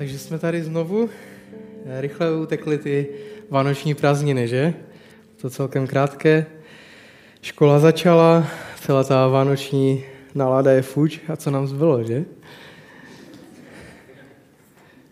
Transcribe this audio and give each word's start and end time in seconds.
Takže 0.00 0.18
jsme 0.18 0.38
tady 0.38 0.62
znovu. 0.62 1.10
Rychle 2.00 2.36
utekly 2.36 2.78
ty 2.78 3.06
vánoční 3.50 3.94
prázdniny, 3.94 4.48
že? 4.48 4.74
To 5.40 5.50
celkem 5.50 5.86
krátké. 5.86 6.46
Škola 7.42 7.78
začala, 7.78 8.46
celá 8.80 9.04
ta 9.04 9.26
vánoční 9.26 10.04
nálada 10.34 10.72
je 10.72 10.82
fuč 10.82 11.20
a 11.28 11.36
co 11.36 11.50
nám 11.50 11.66
zbylo, 11.66 12.04
že? 12.04 12.24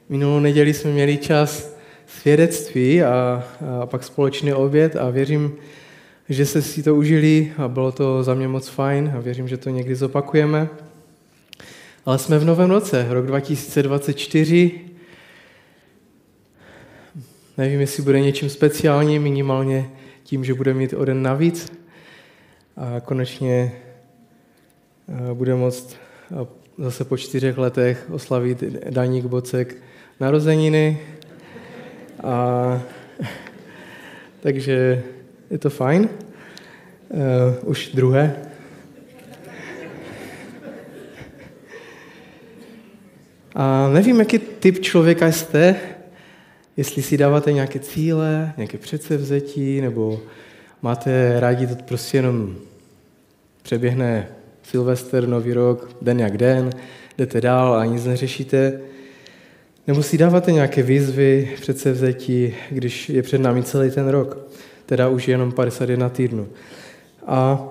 Minulou 0.09 0.41
neděli 0.41 0.75
jsme 0.75 0.91
měli 0.91 1.17
čas 1.17 1.77
svědectví 2.07 3.03
a, 3.03 3.45
a 3.83 3.87
pak 3.87 4.05
společný 4.05 4.53
oběd 4.53 4.97
a 4.97 5.11
věřím, 5.11 5.57
že 6.29 6.47
jste 6.47 6.63
si 6.63 6.83
to 6.83 6.95
užili 6.95 7.53
a 7.59 7.69
bylo 7.69 7.93
to 7.93 8.23
za 8.23 8.35
mě 8.35 8.49
moc 8.49 8.69
fajn 8.69 9.13
a 9.17 9.21
věřím, 9.21 9.49
že 9.49 9.57
to 9.57 9.71
někdy 9.71 9.95
zopakujeme. 9.95 10.69
Ale 12.09 12.19
jsme 12.19 12.39
v 12.39 12.45
novém 12.45 12.71
roce, 12.71 13.07
rok 13.09 13.27
2024. 13.27 14.81
Nevím, 17.59 17.81
jestli 17.81 18.03
bude 18.03 18.21
něčím 18.21 18.49
speciálním, 18.49 19.23
minimálně 19.23 19.91
tím, 20.23 20.45
že 20.45 20.55
bude 20.55 20.75
mít 20.75 20.93
o 20.93 21.05
den 21.05 21.23
navíc. 21.23 21.73
A 22.77 23.01
konečně 23.01 23.73
eh, 25.09 25.35
bude 25.35 25.55
moct 25.55 25.97
eh, 26.33 26.47
zase 26.79 27.05
po 27.05 27.17
čtyřech 27.17 27.59
letech 27.59 28.07
oslavit 28.11 28.63
Daník 28.91 29.25
Bocek 29.25 29.77
narozeniny. 30.21 31.01
A, 32.23 32.83
takže 34.41 35.03
je 35.51 35.59
to 35.59 35.71
fajn. 35.71 36.09
Uh, 37.11 37.71
už 37.71 37.91
druhé. 37.95 38.37
A 43.61 43.89
nevím, 43.89 44.19
jaký 44.19 44.39
typ 44.39 44.81
člověka 44.81 45.33
jste, 45.33 45.77
jestli 46.77 47.03
si 47.03 47.17
dáváte 47.17 47.53
nějaké 47.53 47.79
cíle, 47.79 48.53
nějaké 48.57 48.79
předsevzetí, 48.79 49.81
nebo 49.81 50.21
máte 50.83 51.41
rádi 51.41 51.67
to 51.67 51.75
prostě 51.75 52.19
jenom 52.19 52.57
přeběhne 53.63 54.29
Silvester, 54.63 55.29
Nový 55.29 55.53
rok, 55.53 55.97
den 56.03 56.21
jak 56.21 56.37
den, 56.37 56.71
jdete 57.19 57.41
dál 57.41 57.75
a 57.75 57.85
nic 57.85 58.05
neřešíte. 58.05 58.81
Nebo 59.87 60.03
si 60.03 60.19
dáváte 60.19 60.53
nějaké 60.53 60.83
výzvy, 60.83 61.51
předsevzetí, 61.61 62.55
když 62.71 63.09
je 63.09 63.23
před 63.23 63.41
námi 63.41 63.63
celý 63.63 63.91
ten 63.91 64.09
rok, 64.09 64.49
teda 64.87 65.09
už 65.09 65.29
jenom 65.29 65.53
51 65.53 66.09
týdnů. 66.09 66.49
A 67.27 67.69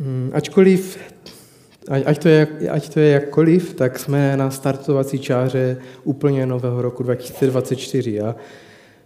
hm, 0.00 0.30
ačkoliv 0.34 0.98
Ať 1.88 2.18
to, 2.18 2.28
je, 2.28 2.48
ať 2.70 2.88
to 2.88 3.00
je 3.00 3.10
jakkoliv, 3.10 3.74
tak 3.74 3.98
jsme 3.98 4.36
na 4.36 4.50
startovací 4.50 5.18
čáře 5.18 5.76
úplně 6.04 6.46
nového 6.46 6.82
roku 6.82 7.02
2024. 7.02 8.20
A 8.20 8.34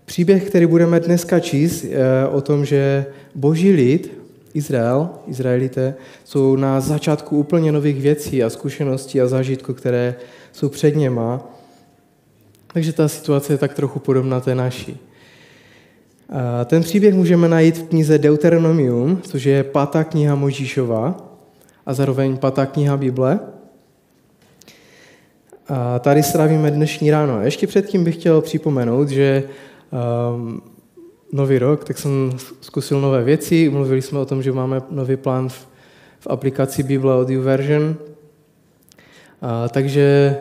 příběh, 0.04 0.44
který 0.44 0.66
budeme 0.66 1.00
dneska 1.00 1.40
číst, 1.40 1.84
je 1.84 2.28
o 2.30 2.40
tom, 2.40 2.64
že 2.64 3.06
boží 3.34 3.72
lid, 3.72 4.12
Izrael, 4.54 5.08
Izraelité, 5.26 5.94
jsou 6.24 6.56
na 6.56 6.80
začátku 6.80 7.36
úplně 7.36 7.72
nových 7.72 8.00
věcí 8.00 8.42
a 8.42 8.50
zkušeností 8.50 9.20
a 9.20 9.26
zážitků, 9.26 9.74
které 9.74 10.14
jsou 10.52 10.68
před 10.68 10.96
něma. 10.96 11.48
Takže 12.72 12.92
ta 12.92 13.08
situace 13.08 13.52
je 13.52 13.58
tak 13.58 13.74
trochu 13.74 13.98
podobná 13.98 14.40
té 14.40 14.54
naší. 14.54 14.98
A 16.28 16.64
ten 16.64 16.82
příběh 16.82 17.14
můžeme 17.14 17.48
najít 17.48 17.78
v 17.78 17.88
knize 17.88 18.18
Deuteronomium, 18.18 19.20
což 19.22 19.44
je 19.44 19.64
pátá 19.64 20.04
kniha 20.04 20.34
Možíšova, 20.34 21.25
a 21.86 21.94
zároveň 21.94 22.36
pátá 22.36 22.66
kniha 22.66 22.96
Bible. 22.96 23.40
A 25.68 25.98
tady 25.98 26.22
strávíme 26.22 26.70
dnešní 26.70 27.10
ráno. 27.10 27.42
Ještě 27.42 27.66
předtím 27.66 28.04
bych 28.04 28.14
chtěl 28.14 28.40
připomenout, 28.40 29.08
že 29.08 29.42
um, 30.34 30.62
nový 31.32 31.58
rok, 31.58 31.84
tak 31.84 31.98
jsem 31.98 32.32
zkusil 32.60 33.00
nové 33.00 33.24
věci. 33.24 33.68
Mluvili 33.68 34.02
jsme 34.02 34.18
o 34.18 34.26
tom, 34.26 34.42
že 34.42 34.52
máme 34.52 34.82
nový 34.90 35.16
plán 35.16 35.48
v, 35.48 35.68
v 36.20 36.26
aplikaci 36.26 36.82
Bible 36.82 37.20
Audio 37.20 37.42
Version. 37.42 37.96
A, 39.42 39.68
takže 39.68 40.36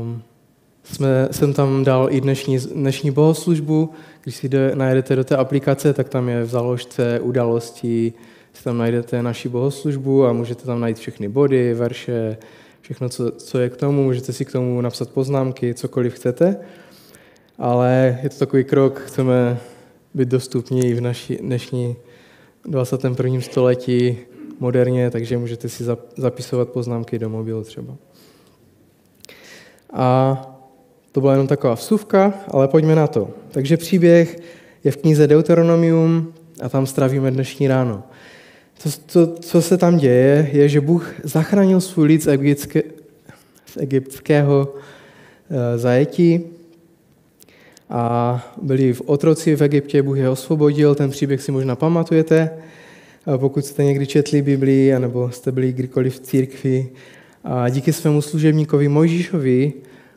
um, 0.00 0.22
jsme, 0.84 1.28
jsem 1.30 1.52
tam 1.52 1.84
dal 1.84 2.08
i 2.10 2.20
dnešní, 2.20 2.58
dnešní 2.58 3.10
bohoslužbu. 3.10 3.90
Když 4.22 4.36
si 4.36 4.48
jde, 4.48 4.72
najedete 4.74 5.16
do 5.16 5.24
té 5.24 5.36
aplikace, 5.36 5.92
tak 5.92 6.08
tam 6.08 6.28
je 6.28 6.42
v 6.42 6.48
záložce 6.48 7.20
události, 7.20 8.12
si 8.56 8.64
tam 8.64 8.78
najdete 8.78 9.22
naši 9.22 9.48
bohoslužbu 9.48 10.26
a 10.26 10.32
můžete 10.32 10.64
tam 10.64 10.80
najít 10.80 10.98
všechny 10.98 11.28
body, 11.28 11.74
verše, 11.74 12.36
všechno, 12.80 13.08
co, 13.08 13.30
co 13.30 13.58
je 13.58 13.70
k 13.70 13.76
tomu. 13.76 14.04
Můžete 14.04 14.32
si 14.32 14.44
k 14.44 14.52
tomu 14.52 14.80
napsat 14.80 15.10
poznámky, 15.10 15.74
cokoliv 15.74 16.14
chcete. 16.14 16.56
Ale 17.58 18.18
je 18.22 18.28
to 18.28 18.38
takový 18.38 18.64
krok, 18.64 19.00
chceme 19.00 19.58
být 20.14 20.28
dostupní 20.28 20.94
v 20.94 21.00
naší 21.00 21.36
dnešní 21.36 21.96
21. 22.64 23.40
století 23.40 24.18
moderně, 24.60 25.10
takže 25.10 25.38
můžete 25.38 25.68
si 25.68 25.84
zapisovat 26.16 26.68
poznámky 26.68 27.18
do 27.18 27.28
mobilu 27.28 27.64
třeba. 27.64 27.96
A 29.92 30.42
to 31.12 31.20
byla 31.20 31.32
jenom 31.32 31.46
taková 31.46 31.74
vsuvka, 31.74 32.34
ale 32.48 32.68
pojďme 32.68 32.94
na 32.94 33.06
to. 33.06 33.30
Takže 33.50 33.76
příběh 33.76 34.36
je 34.84 34.92
v 34.92 34.96
knize 34.96 35.26
Deuteronomium 35.26 36.34
a 36.62 36.68
tam 36.68 36.86
strávíme 36.86 37.30
dnešní 37.30 37.68
ráno. 37.68 38.02
To, 38.82 38.88
to, 39.12 39.40
co 39.40 39.62
se 39.62 39.76
tam 39.78 39.96
děje, 39.96 40.50
je, 40.52 40.68
že 40.68 40.80
Bůh 40.80 41.14
zachránil 41.22 41.80
svůj 41.80 42.06
lid 42.06 42.22
z, 42.22 42.26
egyptské, 42.26 42.82
z 43.66 43.76
egyptského 43.76 44.74
uh, 44.74 45.56
zajetí 45.76 46.56
a 47.90 48.44
byli 48.62 48.92
v 48.92 49.00
otroci 49.00 49.56
v 49.56 49.62
Egyptě, 49.62 50.02
Bůh 50.02 50.18
je 50.18 50.30
osvobodil, 50.30 50.94
ten 50.94 51.10
příběh 51.10 51.42
si 51.42 51.52
možná 51.52 51.76
pamatujete, 51.76 52.50
pokud 53.36 53.64
jste 53.64 53.84
někdy 53.84 54.06
četli 54.06 54.42
Biblii, 54.42 54.94
anebo 54.94 55.30
jste 55.30 55.52
byli 55.52 55.72
kdykoliv 55.72 56.14
v 56.14 56.20
církvi. 56.20 56.88
A 57.44 57.68
díky 57.68 57.92
svému 57.92 58.22
služebníkovi 58.22 58.88
Mojžíšovi 58.88 59.72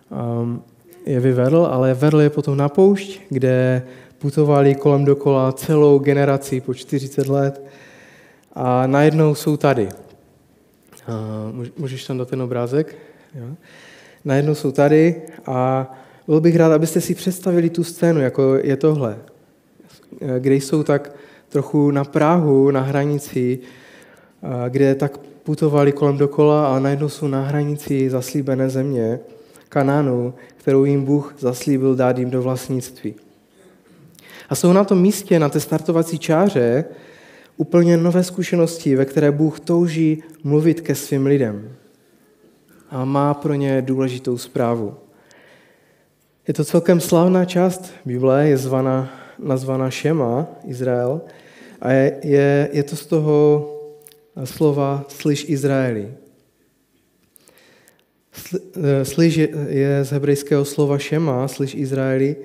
um, 0.10 0.62
je 1.06 1.20
vyvedl, 1.20 1.68
ale 1.72 1.94
vedl 1.94 2.22
je 2.22 2.30
potom 2.30 2.58
na 2.58 2.70
poušť, 2.70 3.22
kde 3.30 3.82
putovali 4.18 4.76
kolem 4.76 5.06
dokola 5.06 5.52
celou 5.52 6.00
generaci 6.00 6.62
po 6.62 6.74
40 6.74 7.28
let 7.28 7.62
a 8.62 8.88
najednou 8.88 9.36
jsou 9.36 9.58
tady. 9.58 9.90
Můžeš 11.78 12.06
tam 12.06 12.18
dát 12.18 12.30
ten 12.30 12.42
obrázek? 12.42 12.96
Jo. 13.36 13.46
Najednou 14.26 14.56
jsou 14.56 14.72
tady 14.72 15.22
a 15.46 15.92
byl 16.28 16.42
bych 16.42 16.56
rád, 16.56 16.72
abyste 16.72 17.02
si 17.02 17.16
představili 17.16 17.70
tu 17.70 17.84
scénu, 17.84 18.22
jako 18.22 18.56
je 18.56 18.78
tohle, 18.78 19.18
kde 20.40 20.56
jsou 20.56 20.84
tak 20.84 21.12
trochu 21.50 21.92
na 21.92 22.04
Prahu, 22.04 22.72
na 22.72 22.82
hranici, 22.82 23.60
kde 24.70 24.96
tak 24.96 25.18
putovali 25.18 25.92
kolem 25.92 26.18
dokola 26.18 26.76
a 26.76 26.80
najednou 26.80 27.10
jsou 27.10 27.28
na 27.28 27.44
hranici 27.44 28.10
zaslíbené 28.10 28.70
země, 28.70 29.20
Kanánu, 29.70 30.34
kterou 30.58 30.86
jim 30.86 31.06
Bůh 31.06 31.36
zaslíbil 31.40 31.96
dát 31.96 32.18
jim 32.18 32.30
do 32.30 32.42
vlastnictví. 32.42 33.16
A 34.50 34.56
jsou 34.56 34.74
na 34.74 34.84
tom 34.84 35.02
místě, 35.02 35.40
na 35.40 35.50
té 35.50 35.60
startovací 35.60 36.20
čáře, 36.20 36.86
úplně 37.60 37.98
nové 37.98 38.24
zkušenosti, 38.24 38.96
ve 38.96 39.06
které 39.06 39.32
Bůh 39.32 39.60
touží 39.60 40.24
mluvit 40.44 40.82
ke 40.82 40.96
svým 40.96 41.26
lidem. 41.26 41.76
A 42.90 43.06
má 43.06 43.34
pro 43.34 43.54
ně 43.54 43.82
důležitou 43.82 44.38
zprávu. 44.38 44.96
Je 46.48 46.54
to 46.54 46.66
celkem 46.66 47.00
slavná 47.00 47.46
část 47.46 47.92
Bible, 48.06 48.48
je 48.48 48.58
zvaná, 48.58 49.12
nazvaná 49.40 49.90
Šema, 49.92 50.48
Izrael, 50.64 51.22
a 51.82 51.92
je, 51.92 52.20
je, 52.24 52.70
je 52.74 52.84
to 52.84 52.96
z 52.96 53.06
toho 53.06 53.38
slova 54.44 55.06
slyš 55.08 55.46
Izraeli. 55.50 56.14
Slyš 59.04 59.36
je 59.68 60.00
z 60.04 60.10
hebrejského 60.12 60.66
slova 60.66 60.98
Šema, 60.98 61.48
slyš 61.48 61.76
Izraeli, 61.76 62.36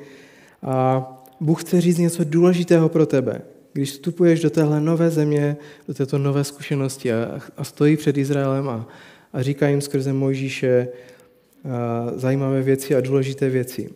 a 0.63 1.07
Bůh 1.41 1.63
chce 1.63 1.81
říct 1.81 1.99
něco 1.99 2.25
důležitého 2.25 2.89
pro 2.89 3.07
tebe 3.07 3.54
když 3.75 3.91
vstupuješ 3.91 4.41
do 4.41 4.51
téhle 4.51 4.81
nové 4.81 5.11
země, 5.11 5.57
do 5.89 5.95
této 5.95 6.19
nové 6.19 6.45
zkušenosti 6.45 7.13
a, 7.13 7.41
a 7.57 7.65
stojí 7.65 7.97
před 7.97 8.19
Izraelem 8.19 8.69
a, 8.69 8.89
a 9.33 9.43
říká 9.43 9.69
jim 9.69 9.81
skrze 9.81 10.13
Mojžíše 10.13 10.89
a, 11.65 12.13
zajímavé 12.17 12.63
věci 12.63 12.95
a 12.95 13.01
důležité 13.01 13.51
věci. 13.51 13.91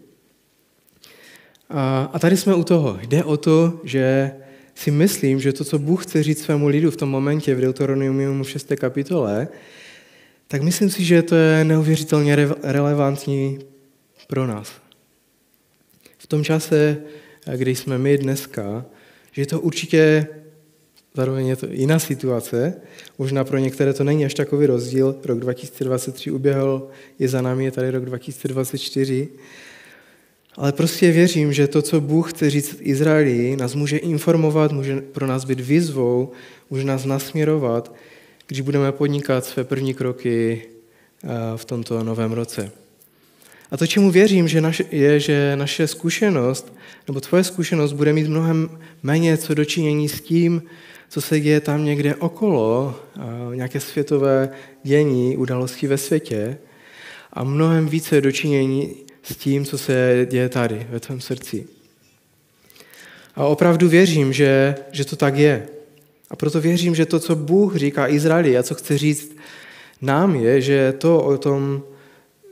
A, 1.70 2.10
a 2.12 2.19
tady 2.19 2.36
jsme 2.36 2.54
u 2.54 2.64
toho. 2.64 2.98
Jde 3.02 3.25
o 3.25 3.36
to, 3.36 3.80
že 3.84 4.32
si 4.75 4.90
myslím, 4.90 5.40
že 5.40 5.52
to, 5.52 5.64
co 5.64 5.78
Bůh 5.78 6.02
chce 6.06 6.22
říct 6.22 6.42
svému 6.42 6.69
lidu 6.69 6.90
v 6.90 6.96
tom 6.96 7.08
momentě 7.08 7.54
v 7.54 7.60
Deuteronomium 7.60 8.44
6. 8.44 8.72
kapitole, 8.76 9.48
tak 10.48 10.62
myslím 10.62 10.90
si, 10.90 11.04
že 11.04 11.22
to 11.22 11.34
je 11.34 11.64
neuvěřitelně 11.64 12.36
re- 12.36 12.54
relevantní 12.62 13.58
pro 14.26 14.46
nás. 14.46 14.72
V 16.19 16.26
tom 16.26 16.44
čase, 16.44 16.96
kdy 17.56 17.74
jsme 17.74 17.98
my 17.98 18.19
dneska, 18.19 18.84
že 19.38 19.43
je 19.43 19.46
to 19.46 19.61
určitě 19.61 20.26
zároveň 21.14 21.46
je 21.46 21.56
to 21.56 21.67
jiná 21.70 21.99
situace. 21.99 22.75
Možná 23.19 23.44
pro 23.44 23.58
některé 23.58 23.94
to 23.94 24.05
není 24.05 24.25
až 24.25 24.35
takový 24.35 24.67
rozdíl. 24.67 25.14
Rok 25.25 25.38
2023 25.38 26.31
uběhl, 26.31 26.88
je 27.19 27.29
za 27.29 27.43
námi, 27.43 27.64
je 27.64 27.70
tady 27.70 27.90
rok 27.90 28.05
2024. 28.05 29.29
Ale 30.56 30.73
prostě 30.73 31.12
věřím, 31.12 31.52
že 31.52 31.69
to, 31.69 31.82
co 31.82 32.00
Bůh 32.00 32.32
chce 32.32 32.50
říct 32.50 32.76
Izraeli, 32.81 33.56
nás 33.56 33.75
může 33.75 33.96
informovat, 33.96 34.73
může 34.73 35.00
pro 35.00 35.26
nás 35.26 35.44
být 35.44 35.61
výzvou, 35.61 36.32
může 36.70 36.84
nás 36.84 37.05
nasměrovat, 37.05 37.94
když 38.46 38.61
budeme 38.61 38.93
podnikat 38.93 39.44
své 39.44 39.64
první 39.64 39.94
kroky 39.94 40.62
eh, 41.25 41.29
v 41.56 41.64
tomto 41.64 42.05
novém 42.05 42.32
roce. 42.32 42.73
A 43.70 43.76
to, 43.76 43.87
čemu 43.87 44.11
věřím, 44.11 44.49
že 44.49 44.61
naše, 44.61 44.85
je, 44.91 45.20
že 45.20 45.56
naše 45.56 45.87
zkušenost, 45.87 46.73
nebo 47.09 47.20
tvoje 47.20 47.44
zkušenost 47.44 47.93
bude 47.93 48.12
mít 48.12 48.29
mnohem 48.29 48.79
méně 49.03 49.37
co 49.37 49.55
dočinění 49.55 50.09
s 50.09 50.20
tím, 50.20 50.62
co 51.09 51.20
se 51.20 51.41
děje 51.41 51.61
tam 51.61 51.85
někde 51.85 52.15
okolo, 52.15 53.00
nějaké 53.55 53.81
světové 53.81 54.49
dění, 54.82 55.37
události 55.37 55.87
ve 55.87 55.99
světě, 55.99 56.59
a 57.32 57.44
mnohem 57.44 57.88
více 57.88 58.20
dočinění 58.20 58.97
s 59.23 59.37
tím, 59.37 59.65
co 59.65 59.79
se 59.79 60.26
děje 60.31 60.49
tady, 60.49 60.87
ve 60.91 61.00
tvém 61.00 61.20
srdci. 61.20 61.67
A 63.35 63.44
opravdu 63.44 63.88
věřím, 63.88 64.32
že, 64.32 64.75
že 64.93 65.05
to 65.05 65.17
tak 65.17 65.37
je. 65.37 65.69
A 66.31 66.37
proto 66.37 66.61
věřím, 66.61 66.94
že 66.94 67.06
to, 67.06 67.20
co 67.20 67.37
Bůh 67.37 67.76
říká 67.76 68.09
Izraeli 68.09 68.59
a 68.59 68.62
co 68.62 68.75
chce 68.75 68.99
říct 68.99 69.37
nám, 70.03 70.35
je, 70.35 70.61
že, 70.61 70.93
to 70.93 71.23
o 71.25 71.38
tom, 71.38 71.82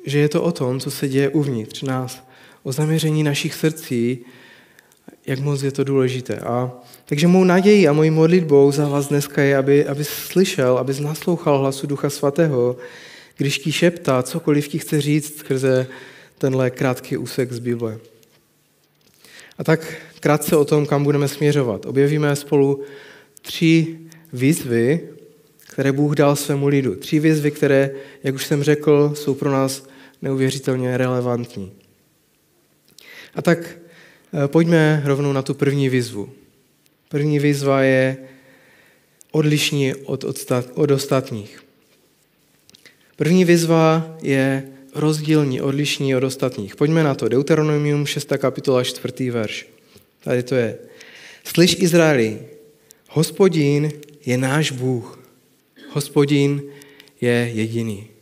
že 0.07 0.19
je 0.19 0.29
to 0.29 0.43
o 0.43 0.53
tom, 0.53 0.81
co 0.81 0.91
se 0.91 1.09
děje 1.09 1.29
uvnitř 1.29 1.83
nás, 1.83 2.29
o 2.63 2.73
zaměření 2.73 3.23
našich 3.23 3.55
srdcí, 3.55 4.19
jak 5.27 5.39
moc 5.39 5.63
je 5.63 5.73
to 5.73 5.85
důležité. 5.85 6.37
A 6.37 6.73
takže 7.05 7.27
mou 7.27 7.45
nadějí 7.45 7.89
a 7.89 7.93
mojí 7.93 8.11
modlitbou 8.11 8.73
za 8.73 8.89
vás 8.89 9.09
dneska 9.09 9.43
je, 9.43 9.57
aby, 9.57 9.87
aby 9.87 10.05
slyšel, 10.05 10.79
aby 10.79 11.01
naslouchal 11.01 11.59
hlasu 11.59 11.87
Ducha 11.87 12.11
Svatého, 12.11 12.77
když 13.37 13.59
ti 13.59 13.73
šeptá 13.73 14.23
cokoliv 14.23 14.69
ti 14.69 14.79
chce 14.79 15.01
říct 15.01 15.39
skrze 15.39 15.87
tenhle 16.39 16.71
krátký 16.71 17.17
úsek 17.17 17.53
z 17.53 17.59
Bible. 17.59 17.99
A 19.59 19.65
tak 19.65 19.95
krátce 20.21 20.57
o 20.57 20.65
tom, 20.65 20.87
kam 20.87 21.05
budeme 21.05 21.29
směřovat. 21.29 21.87
Objevíme 21.87 22.37
spolu 22.37 22.83
tři 23.43 23.99
výzvy, 24.33 25.01
které 25.59 25.93
Bůh 25.93 26.15
dal 26.15 26.37
svému 26.37 26.67
lidu. 26.67 26.97
Tři 26.97 27.21
výzvy, 27.21 27.51
které, 27.51 27.91
jak 28.23 28.35
už 28.35 28.47
jsem 28.47 28.63
řekl, 28.63 29.13
jsou 29.15 29.35
pro 29.35 29.51
nás 29.51 29.89
neuvěřitelně 30.23 30.97
relevantní. 30.97 31.73
A 33.35 33.43
tak 33.43 33.59
eh, 33.69 34.49
pojďme 34.49 35.03
rovnou 35.05 35.33
na 35.33 35.43
tu 35.43 35.55
první 35.55 35.89
výzvu. 35.89 36.31
První 37.09 37.39
výzva 37.39 37.83
je 37.83 38.17
odlišní 39.31 39.95
od, 39.95 40.25
od 40.75 40.91
ostatních. 40.91 41.65
První 43.17 43.45
výzva 43.45 44.17
je 44.23 44.69
rozdílní, 44.95 45.61
odlišní 45.61 46.17
od 46.17 46.25
ostatních. 46.25 46.77
Pojďme 46.77 47.05
na 47.05 47.15
to. 47.15 47.29
Deuteronomium 47.29 48.07
6. 48.07 48.33
kapitola 48.39 48.85
4. 48.85 49.31
verš. 49.31 49.69
Tady 50.21 50.43
to 50.43 50.55
je. 50.55 50.79
Slyš 51.45 51.77
Izraeli, 51.81 52.41
hospodín 53.11 53.93
je 54.27 54.39
náš 54.39 54.71
Bůh. 54.71 55.19
Hospodín 55.91 56.63
je 57.21 57.51
jediný. 57.55 58.16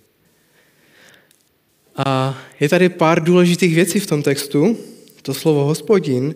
A 1.96 2.38
je 2.60 2.68
tady 2.68 2.88
pár 2.88 3.22
důležitých 3.24 3.74
věcí 3.74 4.00
v 4.00 4.06
tom 4.06 4.22
textu. 4.22 4.76
To 5.22 5.34
slovo 5.34 5.64
hospodin 5.64 6.34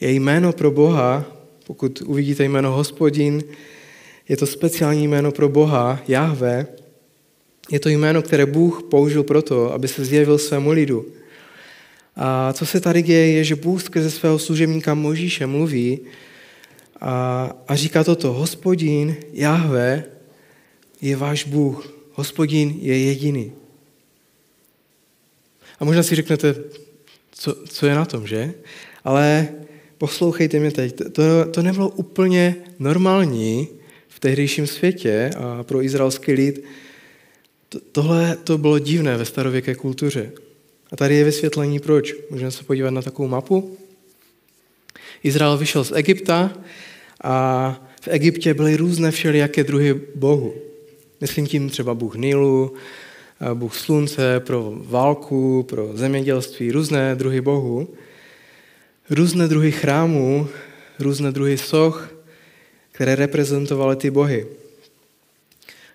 je 0.00 0.12
jméno 0.12 0.52
pro 0.52 0.70
Boha. 0.70 1.24
Pokud 1.66 2.02
uvidíte 2.06 2.44
jméno 2.44 2.72
hospodin, 2.72 3.42
je 4.28 4.36
to 4.36 4.46
speciální 4.46 5.08
jméno 5.08 5.32
pro 5.32 5.48
Boha, 5.48 6.00
Jahve, 6.08 6.66
je 7.70 7.80
to 7.80 7.88
jméno, 7.88 8.22
které 8.22 8.46
Bůh 8.46 8.82
použil 8.90 9.22
proto, 9.22 9.72
aby 9.72 9.88
se 9.88 10.04
zjevil 10.04 10.38
svému 10.38 10.70
lidu. 10.70 11.06
A 12.16 12.52
co 12.52 12.66
se 12.66 12.80
tady 12.80 13.02
děje, 13.02 13.32
je, 13.32 13.44
že 13.44 13.56
Bůh 13.56 13.82
skrze 13.82 14.10
svého 14.10 14.38
služebníka 14.38 14.94
Možíše 14.94 15.46
mluví 15.46 16.00
a, 17.00 17.50
a 17.68 17.76
říká 17.76 18.04
toto, 18.04 18.32
hospodin 18.32 19.16
Jahve 19.32 20.04
je 21.00 21.16
váš 21.16 21.44
Bůh, 21.44 21.92
hospodin 22.12 22.78
je 22.80 22.98
jediný. 22.98 23.52
A 25.80 25.84
možná 25.84 26.02
si 26.02 26.14
řeknete, 26.14 26.54
co, 27.32 27.54
co 27.68 27.86
je 27.86 27.94
na 27.94 28.04
tom, 28.04 28.26
že? 28.26 28.54
Ale 29.04 29.48
poslouchejte 29.98 30.58
mě 30.58 30.70
teď, 30.70 30.96
to, 31.12 31.22
to 31.50 31.62
nebylo 31.62 31.88
úplně 31.88 32.56
normální 32.78 33.68
v 34.08 34.20
tehdejším 34.20 34.66
světě 34.66 35.30
a 35.38 35.62
pro 35.62 35.82
izraelský 35.82 36.32
lid, 36.32 36.64
Tohle 37.92 38.36
to 38.44 38.58
bylo 38.58 38.78
divné 38.78 39.16
ve 39.16 39.24
starověké 39.24 39.74
kultuře. 39.74 40.32
A 40.92 40.96
tady 40.96 41.14
je 41.14 41.24
vysvětlení 41.24 41.80
proč. 41.80 42.14
Můžeme 42.30 42.50
se 42.50 42.64
podívat 42.64 42.90
na 42.90 43.02
takovou 43.02 43.28
mapu. 43.28 43.78
Izrael 45.22 45.58
vyšel 45.58 45.84
z 45.84 45.92
Egypta 45.92 46.52
a 47.24 47.88
v 48.00 48.08
Egyptě 48.08 48.54
byly 48.54 48.76
různé 48.76 49.10
všelijaké 49.10 49.64
druhy 49.64 50.00
bohu. 50.14 50.54
Myslím 51.20 51.46
tím 51.46 51.70
třeba 51.70 51.94
Bůh 51.94 52.16
Nilu, 52.16 52.74
Bůh 53.54 53.76
slunce 53.76 54.40
pro 54.40 54.72
válku, 54.76 55.62
pro 55.62 55.90
zemědělství, 55.94 56.72
různé 56.72 57.14
druhy 57.14 57.40
bohu, 57.40 57.88
různé 59.10 59.48
druhy 59.48 59.72
chrámů, 59.72 60.48
různé 60.98 61.32
druhy 61.32 61.58
soch, 61.58 62.14
které 62.92 63.14
reprezentovaly 63.14 63.96
ty 63.96 64.10
bohy. 64.10 64.46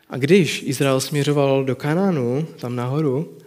A 0.10 0.18
když 0.18 0.64
Izrael 0.66 1.02
směřoval 1.02 1.64
do 1.64 1.76
Kanánu, 1.76 2.48
tam 2.56 2.76
nahoru, 2.76 3.38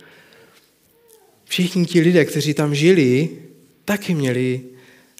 všichni 1.44 1.86
ti 1.86 2.00
lidé, 2.00 2.24
kteří 2.24 2.54
tam 2.54 2.74
žili, 2.74 3.28
taky 3.84 4.14
měli 4.14 4.60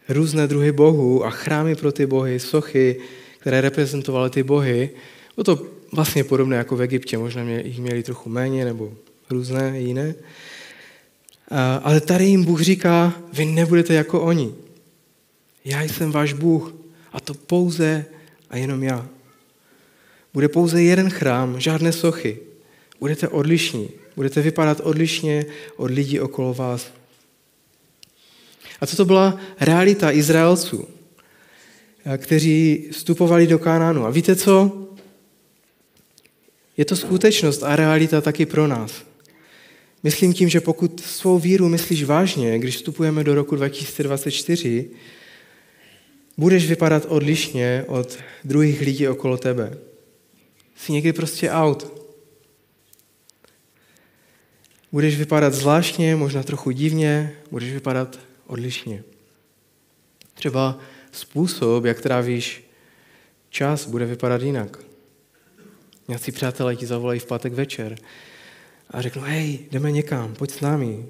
různé 0.08 0.46
druhy 0.46 0.72
bohů 0.72 1.24
a 1.24 1.30
chrámy 1.30 1.74
pro 1.74 1.92
ty 1.92 2.06
bohy, 2.06 2.40
sochy, 2.40 2.96
které 3.38 3.60
reprezentovaly 3.60 4.30
ty 4.30 4.42
bohy. 4.42 4.90
Bylo 5.36 5.44
to 5.44 5.75
vlastně 5.92 6.24
podobné 6.24 6.56
jako 6.56 6.76
v 6.76 6.82
Egyptě, 6.82 7.18
možná 7.18 7.42
jich 7.42 7.78
měli 7.80 8.02
trochu 8.02 8.30
méně 8.30 8.64
nebo 8.64 8.94
různé 9.30 9.80
jiné. 9.80 10.14
Ale 11.82 12.00
tady 12.00 12.24
jim 12.24 12.44
Bůh 12.44 12.60
říká, 12.60 13.14
vy 13.32 13.44
nebudete 13.44 13.94
jako 13.94 14.22
oni. 14.22 14.54
Já 15.64 15.82
jsem 15.82 16.12
váš 16.12 16.32
Bůh 16.32 16.74
a 17.12 17.20
to 17.20 17.34
pouze 17.34 18.04
a 18.50 18.56
jenom 18.56 18.82
já. 18.82 19.08
Bude 20.34 20.48
pouze 20.48 20.82
jeden 20.82 21.10
chrám, 21.10 21.60
žádné 21.60 21.92
sochy. 21.92 22.38
Budete 23.00 23.28
odlišní. 23.28 23.90
Budete 24.16 24.42
vypadat 24.42 24.80
odlišně 24.80 25.46
od 25.76 25.90
lidí 25.90 26.20
okolo 26.20 26.54
vás. 26.54 26.92
A 28.80 28.86
co 28.86 28.96
to 28.96 29.04
byla 29.04 29.38
realita 29.60 30.10
Izraelců, 30.10 30.88
kteří 32.16 32.88
vstupovali 32.92 33.46
do 33.46 33.58
Kanánu. 33.58 34.06
A 34.06 34.10
víte 34.10 34.36
co? 34.36 34.85
Je 36.76 36.84
to 36.84 36.96
skutečnost 36.96 37.62
a 37.62 37.76
realita 37.76 38.20
taky 38.20 38.46
pro 38.46 38.66
nás. 38.66 39.04
Myslím 40.02 40.34
tím, 40.34 40.48
že 40.48 40.60
pokud 40.60 41.00
svou 41.00 41.38
víru 41.38 41.68
myslíš 41.68 42.04
vážně, 42.04 42.58
když 42.58 42.76
vstupujeme 42.76 43.24
do 43.24 43.34
roku 43.34 43.56
2024, 43.56 44.90
budeš 46.36 46.68
vypadat 46.68 47.06
odlišně 47.08 47.84
od 47.86 48.18
druhých 48.44 48.80
lidí 48.80 49.08
okolo 49.08 49.36
tebe 49.36 49.78
jsi 50.76 50.92
někdy 50.92 51.12
prostě 51.12 51.50
out. 51.50 52.06
Budeš 54.92 55.16
vypadat 55.16 55.54
zvláštně, 55.54 56.16
možná 56.16 56.42
trochu 56.42 56.70
divně, 56.70 57.36
budeš 57.50 57.72
vypadat 57.72 58.18
odlišně. 58.46 59.04
Třeba 60.34 60.78
způsob, 61.12 61.84
jak 61.84 62.00
trávíš 62.00 62.70
čas, 63.50 63.86
bude 63.86 64.06
vypadat 64.06 64.42
jinak. 64.42 64.85
Nějací 66.08 66.32
přátelé 66.32 66.76
ti 66.76 66.86
zavolají 66.86 67.20
v 67.20 67.26
pátek 67.26 67.52
večer 67.52 67.98
a 68.90 69.02
řeknou, 69.02 69.22
hej, 69.22 69.58
jdeme 69.70 69.92
někam, 69.92 70.34
pojď 70.34 70.50
s 70.50 70.60
námi. 70.60 71.06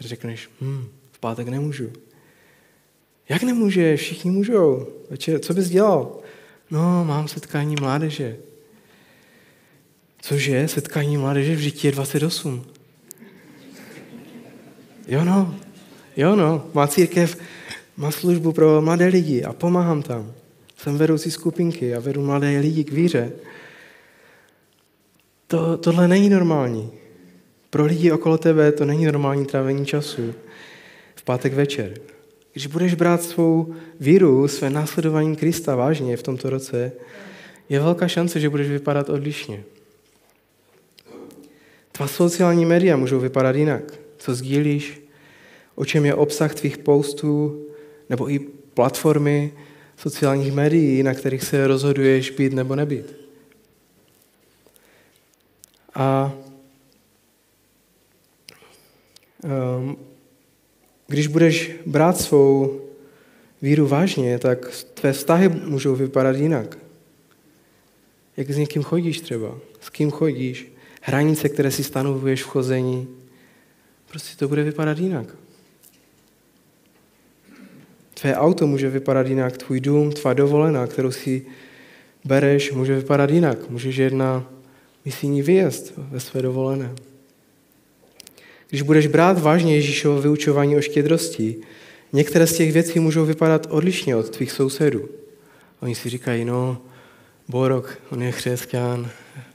A 0.00 0.02
řekneš, 0.02 0.48
hm, 0.60 0.88
v 1.12 1.18
pátek 1.18 1.48
nemůžu. 1.48 1.92
Jak 3.28 3.42
nemůžeš? 3.42 4.00
Všichni 4.00 4.30
můžou. 4.30 4.88
Večer, 5.10 5.38
co 5.38 5.54
bys 5.54 5.68
dělal? 5.68 6.18
No, 6.70 7.04
mám 7.04 7.28
setkání 7.28 7.76
mládeže. 7.80 8.36
Cože? 10.20 10.68
Setkání 10.68 11.16
mládeže 11.16 11.56
v 11.56 11.58
Žití 11.58 11.86
je 11.86 11.92
28. 11.92 12.66
Jo 15.08 15.24
no, 15.24 15.54
jo 16.16 16.36
no, 16.36 16.70
má 16.74 16.86
církev, 16.86 17.38
má 17.96 18.10
službu 18.10 18.52
pro 18.52 18.82
mladé 18.82 19.06
lidi 19.06 19.44
a 19.44 19.52
pomáhám 19.52 20.02
tam. 20.02 20.32
Jsem 20.76 20.98
vedoucí 20.98 21.30
skupinky 21.30 21.94
a 21.94 22.00
vedu 22.00 22.22
mladé 22.22 22.58
lidi 22.58 22.84
k 22.84 22.92
víře. 22.92 23.32
To, 25.46 25.76
tohle 25.76 26.08
není 26.08 26.28
normální. 26.28 26.92
Pro 27.70 27.84
lidi 27.84 28.12
okolo 28.12 28.38
tebe 28.38 28.72
to 28.72 28.84
není 28.84 29.04
normální 29.04 29.46
trávení 29.46 29.86
času 29.86 30.34
v 31.14 31.22
pátek 31.22 31.54
večer. 31.54 31.94
Když 32.52 32.66
budeš 32.66 32.94
brát 32.94 33.22
svou 33.22 33.74
víru, 34.00 34.48
své 34.48 34.70
následování 34.70 35.36
Krista 35.36 35.76
vážně 35.76 36.16
v 36.16 36.22
tomto 36.22 36.50
roce, 36.50 36.92
je 37.68 37.80
velká 37.80 38.08
šance, 38.08 38.40
že 38.40 38.50
budeš 38.50 38.68
vypadat 38.68 39.08
odlišně. 39.08 39.62
Tvá 41.92 42.08
sociální 42.08 42.64
média 42.64 42.96
můžou 42.96 43.20
vypadat 43.20 43.56
jinak. 43.56 43.94
Co 44.18 44.34
sdílíš, 44.34 45.02
o 45.74 45.84
čem 45.84 46.04
je 46.04 46.14
obsah 46.14 46.54
tvých 46.54 46.78
postů, 46.78 47.66
nebo 48.10 48.30
i 48.30 48.38
platformy 48.74 49.52
sociálních 49.96 50.52
médií, 50.52 51.02
na 51.02 51.14
kterých 51.14 51.42
se 51.42 51.66
rozhoduješ 51.66 52.30
být 52.30 52.52
nebo 52.52 52.76
nebýt. 52.76 53.25
A 55.96 56.32
um, 59.78 59.96
když 61.06 61.26
budeš 61.26 61.72
brát 61.86 62.20
svou 62.20 62.80
víru 63.62 63.86
vážně, 63.86 64.38
tak 64.38 64.70
tvé 64.94 65.12
vztahy 65.12 65.48
můžou 65.48 65.94
vypadat 65.94 66.36
jinak. 66.36 66.78
Jak 68.36 68.50
s 68.50 68.56
někým 68.56 68.82
chodíš 68.82 69.20
třeba, 69.20 69.58
s 69.80 69.90
kým 69.90 70.10
chodíš, 70.10 70.72
hranice, 71.02 71.48
které 71.48 71.70
si 71.70 71.84
stanovuješ 71.84 72.42
v 72.42 72.46
chození, 72.46 73.08
prostě 74.08 74.36
to 74.36 74.48
bude 74.48 74.62
vypadat 74.62 74.98
jinak. 74.98 75.26
Tvé 78.14 78.36
auto 78.36 78.66
může 78.66 78.90
vypadat 78.90 79.26
jinak, 79.26 79.56
tvůj 79.56 79.80
dům, 79.80 80.12
tvá 80.12 80.34
dovolená, 80.34 80.86
kterou 80.86 81.10
si 81.12 81.46
bereš, 82.24 82.72
může 82.72 82.96
vypadat 82.96 83.30
jinak. 83.30 83.70
Můžeš 83.70 83.96
jít 83.96 84.12
na 84.12 84.55
misijní 85.06 85.42
výjezd 85.42 85.92
ve 85.96 86.20
své 86.20 86.42
dovolené. 86.42 86.94
Když 88.70 88.82
budeš 88.82 89.06
brát 89.06 89.42
vážně 89.42 89.74
Ježíšovo 89.74 90.20
vyučování 90.20 90.76
o 90.76 90.80
štědrosti, 90.80 91.56
některé 92.12 92.46
z 92.46 92.56
těch 92.56 92.72
věcí 92.72 93.00
můžou 93.00 93.24
vypadat 93.24 93.66
odlišně 93.70 94.16
od 94.16 94.30
tvých 94.30 94.52
sousedů. 94.52 95.08
Oni 95.80 95.94
si 95.94 96.08
říkají, 96.08 96.44
no, 96.44 96.78
Borok, 97.48 97.98
on 98.10 98.22
je 98.22 98.32
křesťan, 98.32 99.10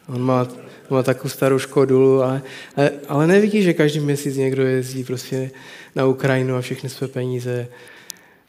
on 0.08 0.22
má, 0.22 0.48
on 0.89 0.98
má 0.98 1.03
takovou 1.03 1.29
starou 1.29 1.60
škodu, 1.60 2.22
ale, 2.22 2.41
ale, 2.75 2.91
ale 3.08 3.27
nevidí, 3.27 3.63
že 3.63 3.74
každý 3.74 4.00
měsíc 4.00 4.36
někdo 4.38 4.65
jezdí 4.65 5.03
prostě 5.03 5.51
na 5.96 6.05
Ukrajinu 6.05 6.55
a 6.55 6.62
všechny 6.62 6.89
své 6.89 7.08
peníze 7.08 7.67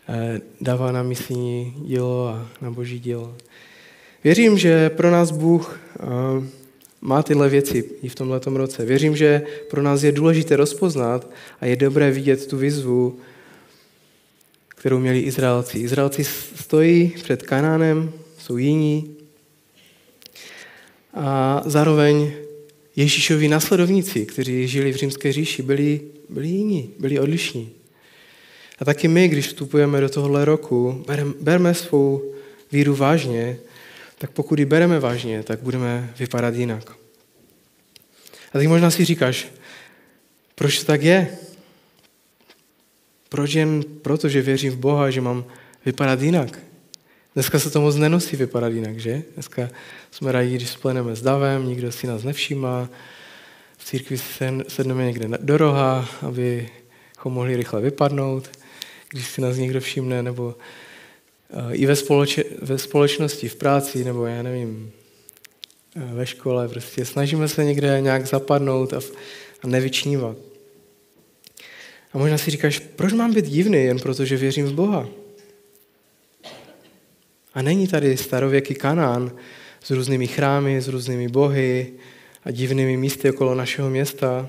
eh, 0.08 0.40
dává 0.60 0.92
na 0.92 1.02
misijní 1.02 1.74
dílo 1.78 2.28
a 2.28 2.48
na 2.60 2.70
boží 2.70 3.00
dílo. 3.00 3.36
Věřím, 4.24 4.58
že 4.58 4.90
pro 4.90 5.10
nás 5.10 5.30
Bůh 5.30 5.80
eh, 6.00 6.61
má 7.02 7.22
tyhle 7.22 7.48
věci 7.48 7.84
i 8.02 8.08
v 8.08 8.14
tomto 8.14 8.50
roce. 8.50 8.84
Věřím, 8.84 9.16
že 9.16 9.42
pro 9.70 9.82
nás 9.82 10.02
je 10.02 10.12
důležité 10.12 10.56
rozpoznat 10.56 11.30
a 11.60 11.66
je 11.66 11.76
dobré 11.76 12.10
vidět 12.10 12.46
tu 12.46 12.58
výzvu, 12.58 13.18
kterou 14.68 14.98
měli 14.98 15.20
Izraelci. 15.20 15.78
Izraelci 15.78 16.24
stojí 16.54 17.08
před 17.22 17.42
Kanánem, 17.42 18.12
jsou 18.38 18.56
jiní 18.56 19.16
a 21.14 21.62
zároveň 21.66 22.32
Ježíšovi 22.96 23.48
nasledovníci, 23.48 24.26
kteří 24.26 24.68
žili 24.68 24.92
v 24.92 24.96
římské 24.96 25.32
říši, 25.32 25.62
byli, 25.62 26.00
byli 26.28 26.48
jiní, 26.48 26.90
byli 26.98 27.18
odlišní. 27.18 27.70
A 28.78 28.84
taky 28.84 29.08
my, 29.08 29.28
když 29.28 29.46
vstupujeme 29.46 30.00
do 30.00 30.08
tohohle 30.08 30.44
roku, 30.44 31.04
bereme 31.40 31.74
svou 31.74 32.22
víru 32.72 32.94
vážně, 32.94 33.58
tak 34.22 34.30
pokud 34.30 34.58
ji 34.58 34.64
bereme 34.64 35.00
vážně, 35.00 35.42
tak 35.42 35.60
budeme 35.62 36.14
vypadat 36.18 36.54
jinak. 36.54 36.90
A 38.52 38.58
teď 38.58 38.68
možná 38.68 38.90
si 38.90 39.04
říkáš, 39.04 39.46
proč 40.54 40.78
to 40.78 40.84
tak 40.84 41.02
je? 41.02 41.38
Proč 43.28 43.54
jen 43.54 43.82
proto, 43.82 44.28
že 44.28 44.42
věřím 44.42 44.72
v 44.72 44.76
Boha, 44.76 45.10
že 45.10 45.20
mám 45.20 45.44
vypadat 45.86 46.22
jinak? 46.22 46.58
Dneska 47.34 47.58
se 47.58 47.70
to 47.70 47.80
moc 47.80 47.96
nenosí 47.96 48.36
vypadat 48.36 48.72
jinak, 48.72 48.98
že? 48.98 49.22
Dneska 49.34 49.70
jsme 50.10 50.32
rádi, 50.32 50.54
když 50.54 50.68
spleneme 50.68 51.16
s 51.16 51.22
davem, 51.22 51.66
nikdo 51.66 51.92
si 51.92 52.06
nás 52.06 52.22
nevšímá, 52.22 52.88
v 53.78 53.84
církvi 53.84 54.18
se 54.18 54.52
sedneme 54.68 55.04
někde 55.04 55.28
do 55.40 55.56
roha, 55.56 56.08
abychom 56.20 57.32
mohli 57.32 57.56
rychle 57.56 57.80
vypadnout, 57.80 58.58
když 59.08 59.26
si 59.26 59.40
nás 59.40 59.56
někdo 59.56 59.80
všimne, 59.80 60.22
nebo 60.22 60.54
i 61.72 61.86
ve, 61.86 61.94
společ- 61.94 62.44
ve 62.62 62.78
společnosti, 62.78 63.48
v 63.48 63.56
práci, 63.56 64.04
nebo 64.04 64.26
já 64.26 64.42
nevím, 64.42 64.92
uh, 65.96 66.12
ve 66.12 66.26
škole, 66.26 66.68
prostě 66.68 67.04
snažíme 67.04 67.48
se 67.48 67.64
někde 67.64 68.00
nějak 68.00 68.26
zapadnout 68.26 68.92
a, 68.92 69.00
a 69.62 69.66
nevyčnívat. 69.66 70.36
A 72.12 72.18
možná 72.18 72.38
si 72.38 72.50
říkáš, 72.50 72.78
proč 72.78 73.12
mám 73.12 73.34
být 73.34 73.46
divný 73.46 73.84
jen 73.84 73.98
proto, 73.98 74.24
že 74.24 74.36
věřím 74.36 74.66
v 74.66 74.72
Boha? 74.72 75.08
A 77.54 77.62
není 77.62 77.88
tady 77.88 78.16
starověký 78.16 78.74
Kanán 78.74 79.32
s 79.84 79.90
různými 79.90 80.26
chrámy, 80.26 80.80
s 80.80 80.88
různými 80.88 81.28
bohy 81.28 81.92
a 82.44 82.50
divnými 82.50 82.96
místy 82.96 83.30
okolo 83.30 83.54
našeho 83.54 83.90
města. 83.90 84.48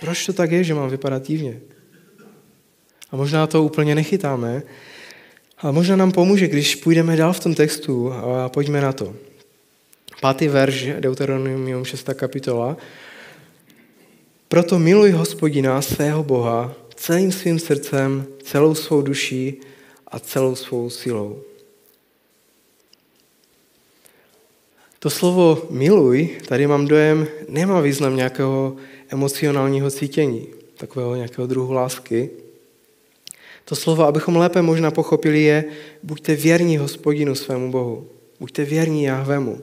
Proč 0.00 0.26
to 0.26 0.32
tak 0.32 0.52
je, 0.52 0.64
že 0.64 0.74
mám 0.74 0.90
vypadat 0.90 1.26
divně? 1.26 1.60
A 3.10 3.16
možná 3.16 3.46
to 3.46 3.62
úplně 3.62 3.94
nechytáme, 3.94 4.62
ale 5.58 5.72
možná 5.72 5.96
nám 5.96 6.12
pomůže, 6.12 6.48
když 6.48 6.74
půjdeme 6.74 7.16
dál 7.16 7.32
v 7.32 7.40
tom 7.40 7.54
textu 7.54 8.12
a 8.12 8.48
pojďme 8.48 8.80
na 8.80 8.92
to. 8.92 9.14
Pátý 10.20 10.48
verš 10.48 10.88
Deuteronomium 11.00 11.84
6. 11.84 12.08
kapitola. 12.14 12.76
Proto 14.48 14.78
miluj 14.78 15.10
hospodina, 15.10 15.82
svého 15.82 16.24
Boha, 16.24 16.74
celým 16.94 17.32
svým 17.32 17.58
srdcem, 17.58 18.26
celou 18.42 18.74
svou 18.74 19.02
duší 19.02 19.60
a 20.08 20.18
celou 20.18 20.54
svou 20.54 20.90
silou. 20.90 21.42
To 24.98 25.10
slovo 25.10 25.66
miluj, 25.70 26.28
tady 26.48 26.66
mám 26.66 26.86
dojem, 26.86 27.26
nemá 27.48 27.80
význam 27.80 28.16
nějakého 28.16 28.76
emocionálního 29.08 29.90
cítění, 29.90 30.46
takového 30.76 31.16
nějakého 31.16 31.46
druhu 31.46 31.72
lásky. 31.72 32.30
To 33.68 33.76
slovo, 33.76 34.04
abychom 34.04 34.36
lépe 34.36 34.62
možná 34.62 34.90
pochopili, 34.90 35.42
je 35.42 35.64
buďte 36.02 36.34
věrní 36.34 36.76
hospodinu 36.76 37.34
svému 37.34 37.70
Bohu. 37.70 38.08
Buďte 38.40 38.64
věrní 38.64 39.04
Jahvemu. 39.04 39.60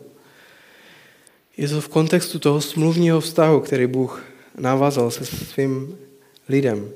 Je 1.58 1.68
to 1.68 1.82
v 1.82 1.88
kontextu 1.88 2.40
toho 2.40 2.62
smluvního 2.62 3.22
vztahu, 3.22 3.60
který 3.60 3.88
Bůh 3.88 4.24
navázal 4.58 5.12
se 5.12 5.26
svým 5.26 5.98
lidem. 6.50 6.90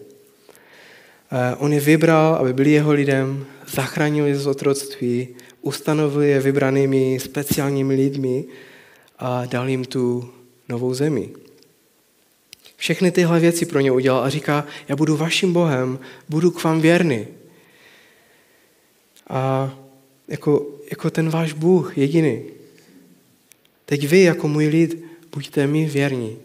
Eh, 1.32 1.56
on 1.56 1.74
je 1.74 1.80
vybral, 1.80 2.36
aby 2.36 2.54
byli 2.54 2.72
jeho 2.72 2.92
lidem, 2.92 3.46
zachránil 3.68 4.26
je 4.26 4.38
z 4.38 4.48
otroctví, 4.48 5.28
ustanovil 5.62 6.22
je 6.22 6.40
vybranými 6.40 7.20
speciálními 7.20 7.96
lidmi 7.96 8.46
a 9.20 9.46
dal 9.46 9.70
jim 9.70 9.86
tu 9.86 10.30
novou 10.70 10.94
zemi. 10.94 11.30
Všechny 12.80 13.12
tyhle 13.12 13.40
věci 13.40 13.66
pro 13.66 13.80
ně 13.80 13.92
udělal 13.92 14.24
a 14.24 14.30
říká, 14.30 14.66
já 14.88 14.96
budu 14.96 15.18
vaším 15.18 15.54
Bohem, 15.54 16.00
budu 16.30 16.52
k 16.52 16.64
vám 16.64 16.82
věrný. 16.82 17.28
A 19.30 19.74
jako, 20.28 20.68
jako 20.90 21.10
ten 21.10 21.30
váš 21.30 21.54
Bůh 21.54 21.98
jediný. 21.98 22.44
Teď 23.86 24.08
vy, 24.08 24.22
jako 24.22 24.48
můj 24.48 24.68
lid, 24.68 25.04
buďte 25.36 25.68
mi 25.68 25.86
věrní. 25.86 26.38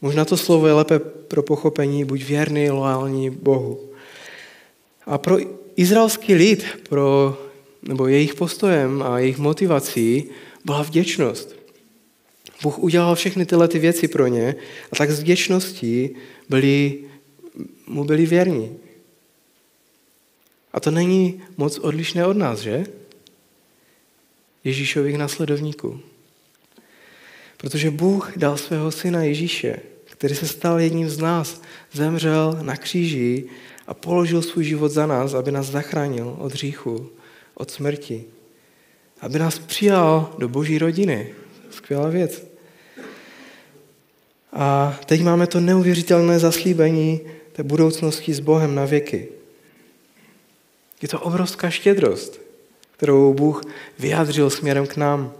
Možná 0.00 0.24
to 0.24 0.36
slovo 0.36 0.66
je 0.66 0.72
lépe 0.72 0.98
pro 0.98 1.42
pochopení, 1.42 2.04
buď 2.04 2.24
věrný, 2.24 2.70
loální 2.70 3.30
Bohu. 3.30 3.80
A 5.06 5.18
pro 5.18 5.38
izraelský 5.76 6.34
lid, 6.34 6.64
pro, 6.88 7.38
nebo 7.82 8.06
jejich 8.06 8.34
postojem 8.34 9.02
a 9.02 9.18
jejich 9.18 9.38
motivací 9.38 10.30
byla 10.64 10.82
vděčnost. 10.82 11.57
Bůh 12.62 12.78
udělal 12.78 13.14
všechny 13.14 13.46
tyhle 13.46 13.68
ty 13.68 13.78
věci 13.78 14.08
pro 14.08 14.26
ně 14.26 14.54
a 14.92 14.96
tak 14.96 15.10
z 15.10 15.20
vděčností 15.20 16.10
byli, 16.48 16.98
mu 17.86 18.04
byli 18.04 18.26
věrní. 18.26 18.76
A 20.72 20.80
to 20.80 20.90
není 20.90 21.42
moc 21.56 21.78
odlišné 21.78 22.26
od 22.26 22.36
nás, 22.36 22.60
že? 22.60 22.86
Ježíšových 24.64 25.18
následovníků. 25.18 26.00
Protože 27.56 27.90
Bůh 27.90 28.32
dal 28.36 28.56
svého 28.56 28.90
syna 28.90 29.22
Ježíše, 29.22 29.76
který 30.04 30.34
se 30.34 30.48
stal 30.48 30.80
jedním 30.80 31.10
z 31.10 31.18
nás, 31.18 31.62
zemřel 31.92 32.58
na 32.62 32.76
kříži 32.76 33.44
a 33.86 33.94
položil 33.94 34.42
svůj 34.42 34.64
život 34.64 34.88
za 34.88 35.06
nás, 35.06 35.34
aby 35.34 35.52
nás 35.52 35.66
zachránil 35.66 36.36
od 36.38 36.52
hříchu, 36.52 37.10
od 37.54 37.70
smrti. 37.70 38.24
Aby 39.20 39.38
nás 39.38 39.58
přijal 39.58 40.34
do 40.38 40.48
boží 40.48 40.78
rodiny. 40.78 41.34
Skvělá 41.88 42.08
věc. 42.08 42.46
A 44.52 44.98
teď 45.06 45.22
máme 45.22 45.46
to 45.46 45.60
neuvěřitelné 45.60 46.38
zaslíbení 46.38 47.20
té 47.52 47.62
budoucnosti 47.62 48.34
s 48.34 48.40
Bohem 48.40 48.74
na 48.74 48.84
věky. 48.84 49.28
Je 51.02 51.08
to 51.08 51.20
obrovská 51.20 51.70
štědrost, 51.70 52.40
kterou 52.90 53.34
Bůh 53.34 53.62
vyjádřil 53.98 54.50
směrem 54.50 54.86
k 54.86 54.96
nám. 54.96 55.32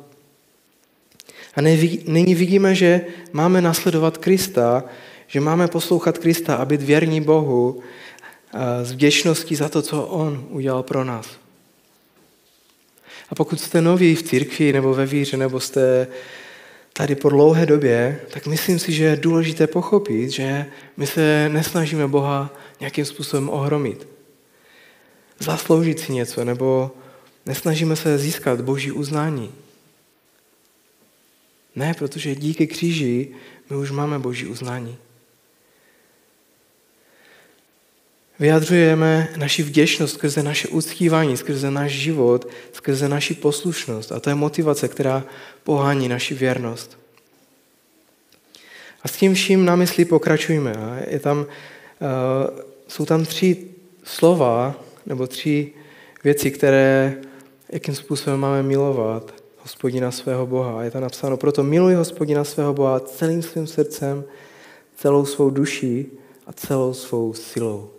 A 1.55 1.61
nyní 1.61 2.35
vidíme, 2.35 2.75
že 2.75 3.01
máme 3.33 3.61
nasledovat 3.61 4.19
Krista, 4.19 4.85
že 5.27 5.41
máme 5.41 5.69
poslouchat 5.69 6.19
Krista 6.19 6.57
a 6.57 6.65
být 6.65 6.83
věrní 6.83 7.21
Bohu 7.21 7.83
z 8.83 8.93
vděčností 8.93 9.57
za 9.57 9.69
to, 9.69 9.83
co 9.83 10.03
On 10.03 10.47
udělal 10.51 10.83
pro 10.83 11.05
nás. 11.05 11.48
A 13.31 13.35
pokud 13.35 13.61
jste 13.61 13.81
noví 13.81 14.15
v 14.15 14.23
církvi 14.23 14.73
nebo 14.73 14.95
ve 14.95 15.07
víře, 15.07 15.37
nebo 15.37 15.61
jste 15.61 16.07
tady 16.93 17.15
po 17.15 17.29
dlouhé 17.29 17.67
době, 17.67 18.21
tak 18.31 18.47
myslím 18.47 18.79
si, 18.79 18.93
že 18.93 19.05
je 19.05 19.17
důležité 19.17 19.67
pochopit, 19.67 20.31
že 20.31 20.67
my 20.97 21.07
se 21.07 21.49
nesnažíme 21.49 22.09
Boha 22.09 22.55
nějakým 22.81 23.05
způsobem 23.05 23.51
ohromit. 23.51 24.09
Zasloužit 25.39 26.01
si 26.01 26.13
něco, 26.13 26.45
nebo 26.45 26.91
nesnažíme 27.47 27.97
se 27.97 28.19
získat 28.19 28.61
boží 28.61 28.93
uznání. 28.93 29.53
Ne, 31.77 31.95
protože 31.95 32.35
díky 32.35 32.67
kříži 32.67 33.29
my 33.71 33.77
už 33.77 33.91
máme 33.91 34.19
boží 34.19 34.47
uznání. 34.47 34.97
Vyjadřujeme 38.41 39.29
naši 39.37 39.63
vděčnost 39.63 40.15
skrze 40.15 40.43
naše 40.43 40.69
uctívání, 40.69 41.37
skrze 41.37 41.71
náš 41.71 41.93
život, 41.93 42.49
skrze 42.73 43.09
naši 43.09 43.35
poslušnost. 43.35 44.13
A 44.13 44.21
to 44.21 44.31
je 44.31 44.35
motivace, 44.35 44.89
která 44.89 45.25
pohání 45.65 46.09
naši 46.09 46.35
věrnost. 46.35 46.99
A 49.03 49.09
s 49.09 49.13
tím 49.13 49.35
vším 49.35 49.65
na 49.65 49.77
mysli 49.77 50.05
pokračujeme. 50.05 51.05
Je 51.11 51.21
tam, 51.21 51.39
uh, 51.39 51.47
jsou 52.89 53.05
tam 53.05 53.25
tři 53.25 53.67
slova, 54.05 54.75
nebo 55.07 55.27
tři 55.27 55.73
věci, 56.25 56.51
které, 56.51 57.17
jakým 57.69 57.95
způsobem 57.95 58.41
máme 58.41 58.63
milovat 58.63 59.35
hospodina 59.59 60.11
svého 60.11 60.47
Boha. 60.47 60.85
Je 60.85 60.91
tam 60.91 61.03
napsáno, 61.03 61.37
proto 61.37 61.63
miluji 61.63 61.95
hospodina 61.95 62.45
svého 62.45 62.75
Boha 62.75 63.01
celým 63.01 63.43
svým 63.43 63.67
srdcem, 63.67 64.25
celou 64.97 65.25
svou 65.25 65.51
duší 65.51 66.07
a 66.47 66.53
celou 66.53 66.95
svou 66.95 67.35
silou. 67.35 67.98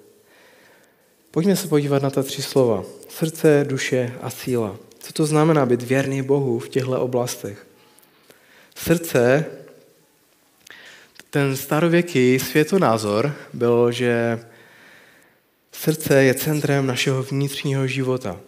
Pojďme 1.32 1.56
se 1.56 1.68
podívat 1.68 2.04
na 2.04 2.10
ta 2.10 2.24
tři 2.24 2.42
slova. 2.42 2.84
Srdce, 3.10 3.66
duše 3.68 4.14
a 4.22 4.30
síla. 4.30 4.76
Co 5.00 5.14
to 5.14 5.26
znamená 5.26 5.66
být 5.66 5.82
věrný 5.82 6.22
Bohu 6.22 6.60
v 6.60 6.70
těchto 6.70 7.02
oblastech? 7.02 7.68
Srdce, 8.76 9.46
ten 11.30 11.58
starověký 11.58 12.40
světonázor 12.40 13.36
byl, 13.54 13.92
že 13.92 14.40
srdce 15.72 16.24
je 16.24 16.34
centrem 16.34 16.88
našeho 16.88 17.24
vnitřního 17.24 17.88
života, 17.88 18.40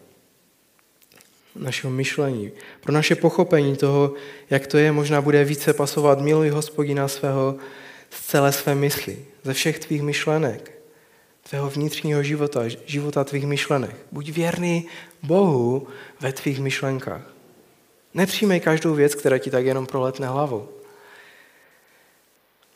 našeho 1.55 1.91
myšlení. 1.91 2.51
Pro 2.81 2.93
naše 2.93 3.15
pochopení 3.15 3.75
toho, 3.75 4.13
jak 4.49 4.67
to 4.67 4.77
je, 4.77 4.91
možná 4.91 5.21
bude 5.21 5.43
více 5.43 5.73
pasovat 5.73 6.21
miluj 6.21 6.49
hospodina 6.49 7.07
svého 7.07 7.57
z 8.09 8.27
celé 8.27 8.51
své 8.51 8.75
mysli, 8.75 9.25
ze 9.43 9.53
všech 9.53 9.79
tvých 9.79 10.01
myšlenek, 10.01 10.80
tvého 11.49 11.69
vnitřního 11.69 12.23
života, 12.23 12.61
života 12.85 13.23
tvých 13.23 13.45
myšlenek. 13.45 13.95
Buď 14.11 14.29
věrný 14.29 14.87
Bohu 15.23 15.87
ve 16.19 16.33
tvých 16.33 16.59
myšlenkách. 16.59 17.21
Nepřijmej 18.13 18.59
každou 18.59 18.93
věc, 18.93 19.15
která 19.15 19.37
ti 19.37 19.51
tak 19.51 19.65
jenom 19.65 19.85
proletne 19.85 20.27
hlavou. 20.27 20.69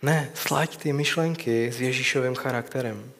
Ne, 0.01 0.31
slaď 0.33 0.77
ty 0.77 0.93
myšlenky 0.93 1.71
s 1.71 1.81
Ježíšovým 1.81 2.35
charakterem. 2.35 3.11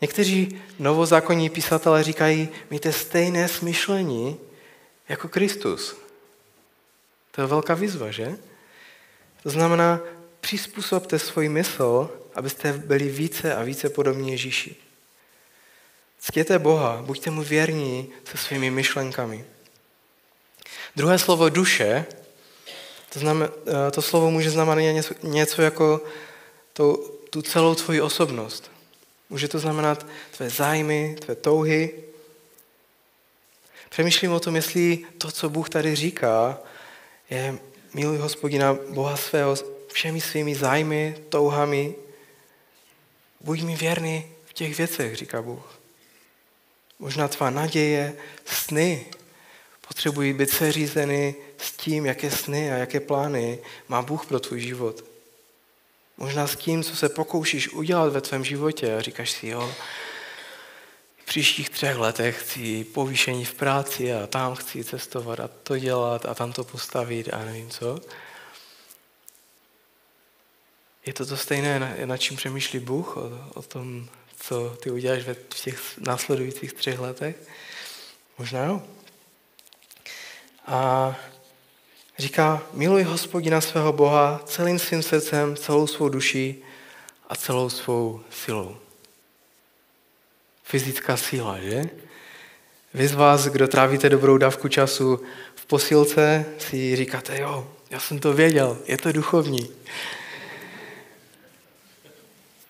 Někteří 0.00 0.60
novozákonní 0.78 1.50
písatelé 1.50 2.02
říkají, 2.02 2.48
mějte 2.70 2.92
stejné 2.92 3.48
smyšlení 3.48 4.40
jako 5.08 5.28
Kristus. 5.28 5.96
To 7.30 7.40
je 7.40 7.46
velká 7.46 7.74
výzva, 7.74 8.10
že? 8.10 8.36
To 9.42 9.50
znamená, 9.50 10.00
přizpůsobte 10.44 11.18
svůj 11.18 11.48
mysl 11.48 12.10
abyste 12.34 12.72
byli 12.72 13.08
více 13.08 13.54
a 13.54 13.62
více 13.62 13.88
podobní 13.88 14.30
Ježíši. 14.30 14.76
Ctěte 16.20 16.58
Boha, 16.58 17.02
buďte 17.02 17.30
mu 17.30 17.42
věrní 17.42 18.10
se 18.24 18.38
svými 18.38 18.70
myšlenkami. 18.70 19.44
Druhé 20.96 21.18
slovo 21.18 21.48
duše, 21.48 22.06
to, 23.12 23.18
znamen, 23.18 23.48
eh, 23.66 23.90
to 23.90 24.02
slovo 24.02 24.30
může 24.30 24.50
znamenat 24.50 24.80
něco, 24.80 25.14
něco 25.22 25.62
jako 25.62 26.00
to, 26.72 26.96
tu 27.30 27.42
celou 27.42 27.74
tvoji 27.74 28.00
osobnost. 28.00 28.70
Může 29.30 29.48
to 29.48 29.58
znamenat 29.58 30.06
tvé 30.36 30.50
zájmy, 30.50 31.16
tvé 31.20 31.34
touhy. 31.34 31.94
Přemýšlím 33.88 34.32
o 34.32 34.40
tom, 34.40 34.56
jestli 34.56 35.06
to, 35.18 35.30
co 35.30 35.50
Bůh 35.50 35.68
tady 35.68 35.94
říká, 35.94 36.58
je 37.30 37.58
miluj 37.94 38.18
hospodina 38.18 38.78
Boha 38.90 39.16
svého 39.16 39.73
všemi 39.94 40.20
svými 40.20 40.54
zájmy, 40.54 41.14
touhami, 41.28 41.94
Buď 43.44 43.62
mi 43.62 43.76
věrný 43.76 44.26
v 44.46 44.52
těch 44.52 44.78
věcech, 44.78 45.16
říká 45.16 45.42
Bůh. 45.42 45.80
Možná 46.98 47.28
tvá 47.28 47.50
naděje, 47.50 48.16
sny 48.44 49.06
potřebují 49.88 50.32
být 50.32 50.50
seřízeny 50.50 51.34
s 51.58 51.72
tím, 51.72 52.06
jaké 52.06 52.30
sny 52.30 52.72
a 52.72 52.76
jaké 52.76 53.00
plány 53.00 53.58
má 53.88 54.02
Bůh 54.02 54.26
pro 54.26 54.40
tvůj 54.40 54.60
život. 54.60 55.04
Možná 56.16 56.46
s 56.46 56.56
tím, 56.56 56.82
co 56.82 56.96
se 56.96 57.08
pokoušíš 57.08 57.68
udělat 57.68 58.12
ve 58.12 58.20
tvém 58.20 58.44
životě 58.44 58.96
a 58.96 59.00
říkáš 59.00 59.30
si, 59.30 59.46
jo, 59.46 59.74
v 61.22 61.24
příštích 61.24 61.70
třech 61.70 61.96
letech 61.96 62.42
chci 62.42 62.84
povýšení 62.84 63.44
v 63.44 63.54
práci 63.54 64.12
a 64.12 64.26
tam 64.26 64.54
chci 64.54 64.84
cestovat 64.84 65.40
a 65.40 65.48
to 65.62 65.78
dělat 65.78 66.26
a 66.26 66.34
tam 66.34 66.52
to 66.52 66.64
postavit 66.64 67.28
a 67.32 67.44
nevím 67.44 67.70
co. 67.70 68.00
Je 71.06 71.12
to 71.12 71.26
to 71.26 71.36
stejné, 71.36 71.96
na 72.04 72.16
čím 72.16 72.36
přemýšlí 72.36 72.78
Bůh, 72.78 73.16
o, 73.16 73.30
o 73.54 73.62
tom, 73.62 74.08
co 74.40 74.76
ty 74.82 74.90
uděláš 74.90 75.22
ve 75.22 75.34
v 75.34 75.60
těch 75.64 75.98
následujících 75.98 76.72
třech 76.72 76.98
letech? 76.98 77.36
Možná 78.38 78.64
jo. 78.64 78.82
A 80.66 81.16
říká, 82.18 82.62
miluj 82.72 83.02
hospodina 83.02 83.60
svého 83.60 83.92
Boha 83.92 84.42
celým 84.46 84.78
svým 84.78 85.02
srdcem, 85.02 85.56
celou 85.56 85.86
svou 85.86 86.08
duší 86.08 86.62
a 87.28 87.36
celou 87.36 87.70
svou 87.70 88.20
silou. 88.30 88.76
Fyzická 90.64 91.16
síla, 91.16 91.58
že? 91.58 91.84
Vy 92.94 93.08
z 93.08 93.14
vás, 93.14 93.46
kdo 93.46 93.68
trávíte 93.68 94.08
dobrou 94.08 94.38
dávku 94.38 94.68
času 94.68 95.20
v 95.54 95.66
posilce, 95.66 96.46
si 96.58 96.96
říkáte, 96.96 97.40
jo, 97.40 97.70
já 97.90 98.00
jsem 98.00 98.18
to 98.18 98.32
věděl, 98.32 98.78
je 98.86 98.98
to 98.98 99.12
duchovní. 99.12 99.68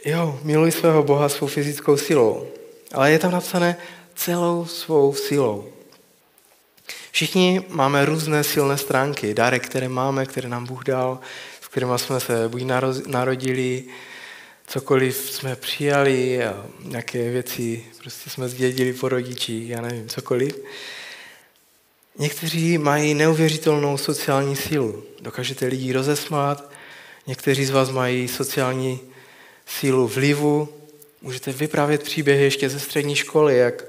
Jo, 0.04 0.40
miluj 0.42 0.72
svého 0.72 1.02
Boha 1.02 1.28
svou 1.28 1.46
fyzickou 1.46 1.96
silou. 1.96 2.46
Ale 2.92 3.10
je 3.10 3.18
tam 3.18 3.32
napsané 3.32 3.76
celou 4.14 4.66
svou 4.66 5.14
silou. 5.14 5.68
Všichni 7.10 7.62
máme 7.68 8.04
různé 8.04 8.44
silné 8.44 8.78
stránky, 8.78 9.34
dary, 9.34 9.60
které 9.60 9.88
máme, 9.88 10.26
které 10.26 10.48
nám 10.48 10.66
Bůh 10.66 10.84
dal, 10.84 11.20
s 11.60 11.68
kterými 11.68 11.92
jsme 11.96 12.20
se 12.20 12.48
buď 12.48 12.62
narodili, 13.06 13.84
cokoliv 14.66 15.16
jsme 15.16 15.56
přijali, 15.56 16.44
a 16.44 16.66
nějaké 16.80 17.30
věci 17.30 17.84
prostě 17.98 18.30
jsme 18.30 18.48
zdědili 18.48 18.92
po 18.92 19.08
rodiči, 19.08 19.64
já 19.66 19.80
nevím, 19.80 20.08
cokoliv. 20.08 20.60
Někteří 22.18 22.78
mají 22.78 23.14
neuvěřitelnou 23.14 23.96
sociální 23.96 24.56
sílu. 24.56 25.04
Dokážete 25.20 25.66
lidi 25.66 25.92
rozesmát, 25.92 26.70
někteří 27.26 27.64
z 27.64 27.70
vás 27.70 27.90
mají 27.90 28.28
sociální 28.28 29.00
sílu 29.66 30.08
vlivu. 30.08 30.68
Můžete 31.22 31.52
vyprávět 31.52 32.02
příběhy 32.02 32.44
ještě 32.44 32.68
ze 32.68 32.80
střední 32.80 33.16
školy, 33.16 33.58
jak, 33.58 33.84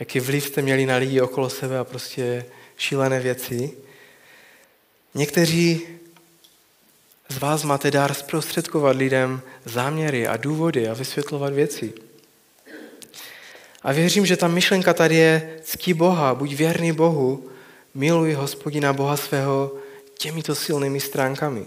jaký 0.00 0.20
vliv 0.20 0.46
jste 0.46 0.62
měli 0.62 0.86
na 0.86 0.96
lidi 0.96 1.20
okolo 1.20 1.50
sebe 1.50 1.78
a 1.78 1.84
prostě 1.84 2.44
šílené 2.76 3.20
věci. 3.20 3.72
Někteří 5.14 5.80
z 7.28 7.38
vás 7.38 7.64
máte 7.64 7.90
dár 7.90 8.14
zprostředkovat 8.14 8.96
lidem 8.96 9.42
záměry 9.64 10.26
a 10.26 10.36
důvody 10.36 10.88
a 10.88 10.94
vysvětlovat 10.94 11.52
věci. 11.52 11.92
A 13.82 13.92
věřím, 13.92 14.26
že 14.26 14.36
ta 14.36 14.48
myšlenka 14.48 14.94
tady 14.94 15.14
je 15.14 15.60
ctí 15.62 15.94
Boha, 15.94 16.34
buď 16.34 16.54
věrný 16.54 16.92
Bohu, 16.92 17.48
miluj 17.94 18.32
hospodina 18.32 18.92
Boha 18.92 19.16
svého 19.16 19.72
těmito 20.18 20.54
silnými 20.54 21.00
stránkami. 21.00 21.66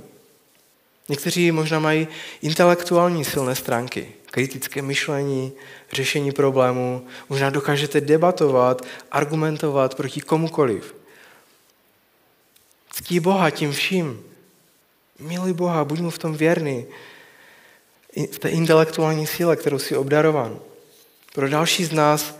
Někteří 1.09 1.51
možná 1.51 1.79
mají 1.79 2.07
intelektuální 2.41 3.25
silné 3.25 3.55
stránky, 3.55 4.11
kritické 4.31 4.81
myšlení, 4.81 5.53
řešení 5.93 6.31
problémů. 6.31 7.07
Možná 7.29 7.49
dokážete 7.49 8.01
debatovat, 8.01 8.81
argumentovat 9.11 9.95
proti 9.95 10.21
komukoliv. 10.21 10.95
Ctí 12.93 13.19
Boha 13.19 13.49
tím 13.49 13.71
vším. 13.71 14.23
Miluj 15.19 15.53
Boha, 15.53 15.85
buď 15.85 15.99
mu 15.99 16.09
v 16.09 16.17
tom 16.17 16.33
věrný. 16.33 16.85
V 18.31 18.39
té 18.39 18.49
intelektuální 18.49 19.27
síle, 19.27 19.55
kterou 19.55 19.79
si 19.79 19.97
obdarovan. 19.97 20.59
Pro 21.33 21.49
další 21.49 21.85
z 21.85 21.91
nás, 21.91 22.39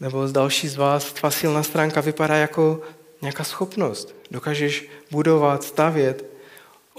nebo 0.00 0.28
z 0.28 0.32
další 0.32 0.68
z 0.68 0.76
vás, 0.76 1.12
tvá 1.12 1.30
silná 1.30 1.62
stránka 1.62 2.00
vypadá 2.00 2.36
jako 2.36 2.80
nějaká 3.22 3.44
schopnost. 3.44 4.14
Dokážeš 4.30 4.88
budovat, 5.10 5.64
stavět, 5.64 6.24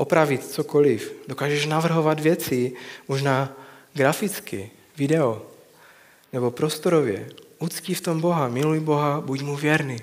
opravit 0.01 0.45
cokoliv. 0.45 1.13
Dokážeš 1.27 1.65
navrhovat 1.65 2.19
věci, 2.19 2.73
možná 3.07 3.53
graficky, 3.93 4.71
video 4.97 5.45
nebo 6.33 6.51
prostorově. 6.51 7.29
Uctí 7.59 7.93
v 7.93 8.01
tom 8.01 8.21
Boha, 8.21 8.47
miluj 8.47 8.79
Boha, 8.79 9.21
buď 9.21 9.41
mu 9.41 9.55
věrný. 9.55 9.97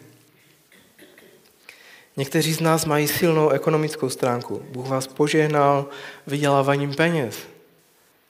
Někteří 2.17 2.53
z 2.55 2.61
nás 2.61 2.85
mají 2.85 3.09
silnou 3.09 3.51
ekonomickou 3.51 4.09
stránku. 4.09 4.63
Bůh 4.71 4.89
vás 4.89 5.07
požehnal 5.07 5.87
vyděláváním 6.27 6.95
peněz. 6.95 7.39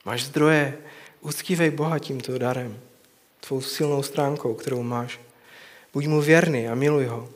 Máš 0.04 0.24
zdroje, 0.24 0.78
uctívej 1.20 1.70
Boha 1.70 1.98
tímto 1.98 2.38
darem, 2.38 2.81
tvou 3.40 3.61
silnou 3.61 4.02
stránkou, 4.02 4.54
kterou 4.54 4.83
máš. 4.83 5.20
Buď 5.92 6.07
mu 6.07 6.20
věrný 6.20 6.68
a 6.68 6.74
miluj 6.74 7.04
ho. 7.04 7.28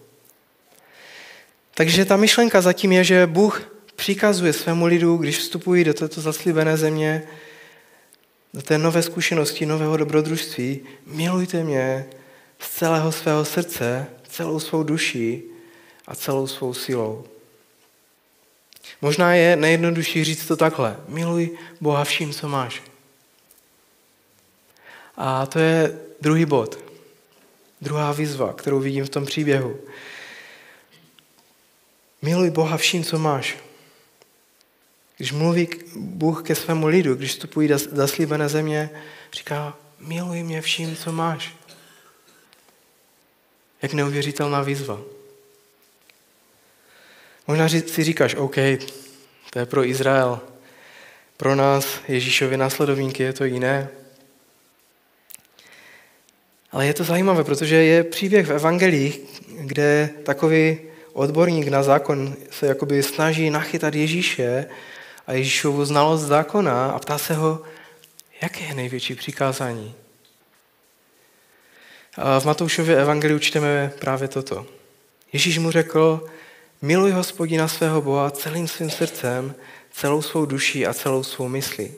Takže 1.75 2.05
ta 2.05 2.17
myšlenka 2.17 2.61
zatím 2.61 2.93
je, 2.93 3.05
že 3.05 3.27
Bůh 3.27 3.73
přikazuje 4.03 4.53
svému 4.53 4.87
lidu, 4.87 5.17
když 5.17 5.39
vstupují 5.39 5.85
do 5.85 5.95
této 5.95 6.21
zaslíbené 6.21 6.77
země, 6.77 7.23
do 8.55 8.63
té 8.63 8.79
nové 8.79 9.03
zkušenosti, 9.03 9.67
nového 9.67 9.97
dobrodružství, 9.97 10.81
milujte 11.07 11.65
mě 11.65 12.07
z 12.59 12.69
celého 12.69 13.13
svého 13.13 13.45
srdce, 13.45 14.07
celou 14.29 14.61
svou 14.61 14.83
duší 14.83 15.43
a 16.07 16.15
celou 16.15 16.47
svou 16.47 16.75
silou. 16.75 17.25
Možná 19.03 19.35
je 19.35 19.57
nejjednodušší 19.57 20.25
říct 20.25 20.47
to 20.47 20.57
takhle. 20.57 20.97
Miluj 21.09 21.59
Boha 21.81 22.05
vším, 22.05 22.33
co 22.33 22.49
máš. 22.49 22.83
A 25.17 25.47
to 25.47 25.59
je 25.59 25.99
druhý 26.21 26.45
bod. 26.45 26.79
Druhá 27.81 28.13
výzva, 28.13 28.53
kterou 28.53 28.81
vidím 28.81 29.05
v 29.05 29.11
tom 29.11 29.27
příběhu. 29.27 29.79
Miluj 32.23 32.51
Boha 32.51 32.77
vším, 32.77 33.05
co 33.05 33.19
máš. 33.19 33.57
Když 35.23 35.33
mluví 35.33 35.69
Bůh 35.97 36.43
ke 36.43 36.55
svému 36.55 36.87
lidu, 36.87 37.15
když 37.15 37.31
vstupují 37.31 37.69
do 37.69 37.79
zaslíbené 37.79 38.49
země, 38.49 38.91
říká, 39.33 39.77
miluj 39.99 40.43
mě 40.43 40.61
vším, 40.61 40.97
co 40.97 41.13
máš. 41.13 41.55
Jak 43.83 43.93
neuvěřitelná 43.93 44.63
výzva. 44.63 45.01
Možná 47.47 47.69
si 47.69 48.05
říkáš, 48.05 48.35
OK, 48.35 48.55
to 49.51 49.59
je 49.59 49.67
pro 49.67 49.85
Izrael. 49.85 50.41
Pro 51.37 51.55
nás, 51.55 52.01
Ježíšovi 52.09 52.57
následovníky, 52.57 53.23
je 53.23 53.33
to 53.33 53.45
jiné. 53.45 53.89
Ale 56.73 56.87
je 56.87 56.95
to 56.95 57.05
zajímavé, 57.05 57.45
protože 57.45 57.77
je 57.77 58.05
příběh 58.05 58.47
v 58.47 58.53
evangelích, 58.53 59.21
kde 59.49 60.11
takový 60.23 60.79
odborník 61.13 61.69
na 61.69 61.83
zákon 61.83 62.37
se 62.51 62.67
jakoby 62.67 63.03
snaží 63.03 63.51
nachytat 63.51 63.95
Ježíše 63.95 64.67
a 65.27 65.33
Ježíšovu 65.33 65.85
znalost 65.85 66.23
zákona 66.23 66.91
a 66.91 66.99
ptá 66.99 67.19
se 67.19 67.35
ho, 67.35 67.63
jaké 68.43 68.65
je 68.65 68.75
největší 68.75 69.15
přikázání. 69.15 69.95
A 72.17 72.41
v 72.41 72.45
Matoušově 72.45 73.01
evangeliu 73.01 73.39
čteme 73.39 73.93
právě 73.99 74.29
toto. 74.29 74.67
Ježíš 75.33 75.59
mu 75.59 75.71
řekl, 75.71 76.27
miluj 76.83 77.11
hospodina 77.11 77.69
svého 77.69 78.03
Boha 78.03 78.31
celým 78.31 78.69
svým 78.69 78.91
srdcem, 78.91 79.55
celou 79.93 80.23
svou 80.23 80.47
duší 80.47 80.87
a 80.87 80.95
celou 80.95 81.23
svou 81.23 81.49
myslí. 81.49 81.93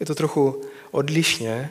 Je 0.00 0.06
to 0.06 0.14
trochu 0.14 0.62
odlišně, 0.90 1.70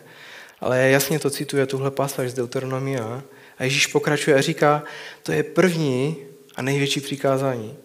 ale 0.59 0.89
jasně 0.89 1.19
to 1.19 1.29
cituje 1.29 1.65
tuhle 1.65 1.91
pasáž 1.91 2.31
z 2.31 2.33
Deuteronomia. 2.33 3.23
A 3.57 3.63
Ježíš 3.63 3.87
pokračuje 3.87 4.35
a 4.35 4.41
říká, 4.41 4.83
to 5.23 5.31
je 5.31 5.43
první 5.43 6.17
a 6.55 6.61
největší 6.61 7.01
přikázání. 7.01 7.77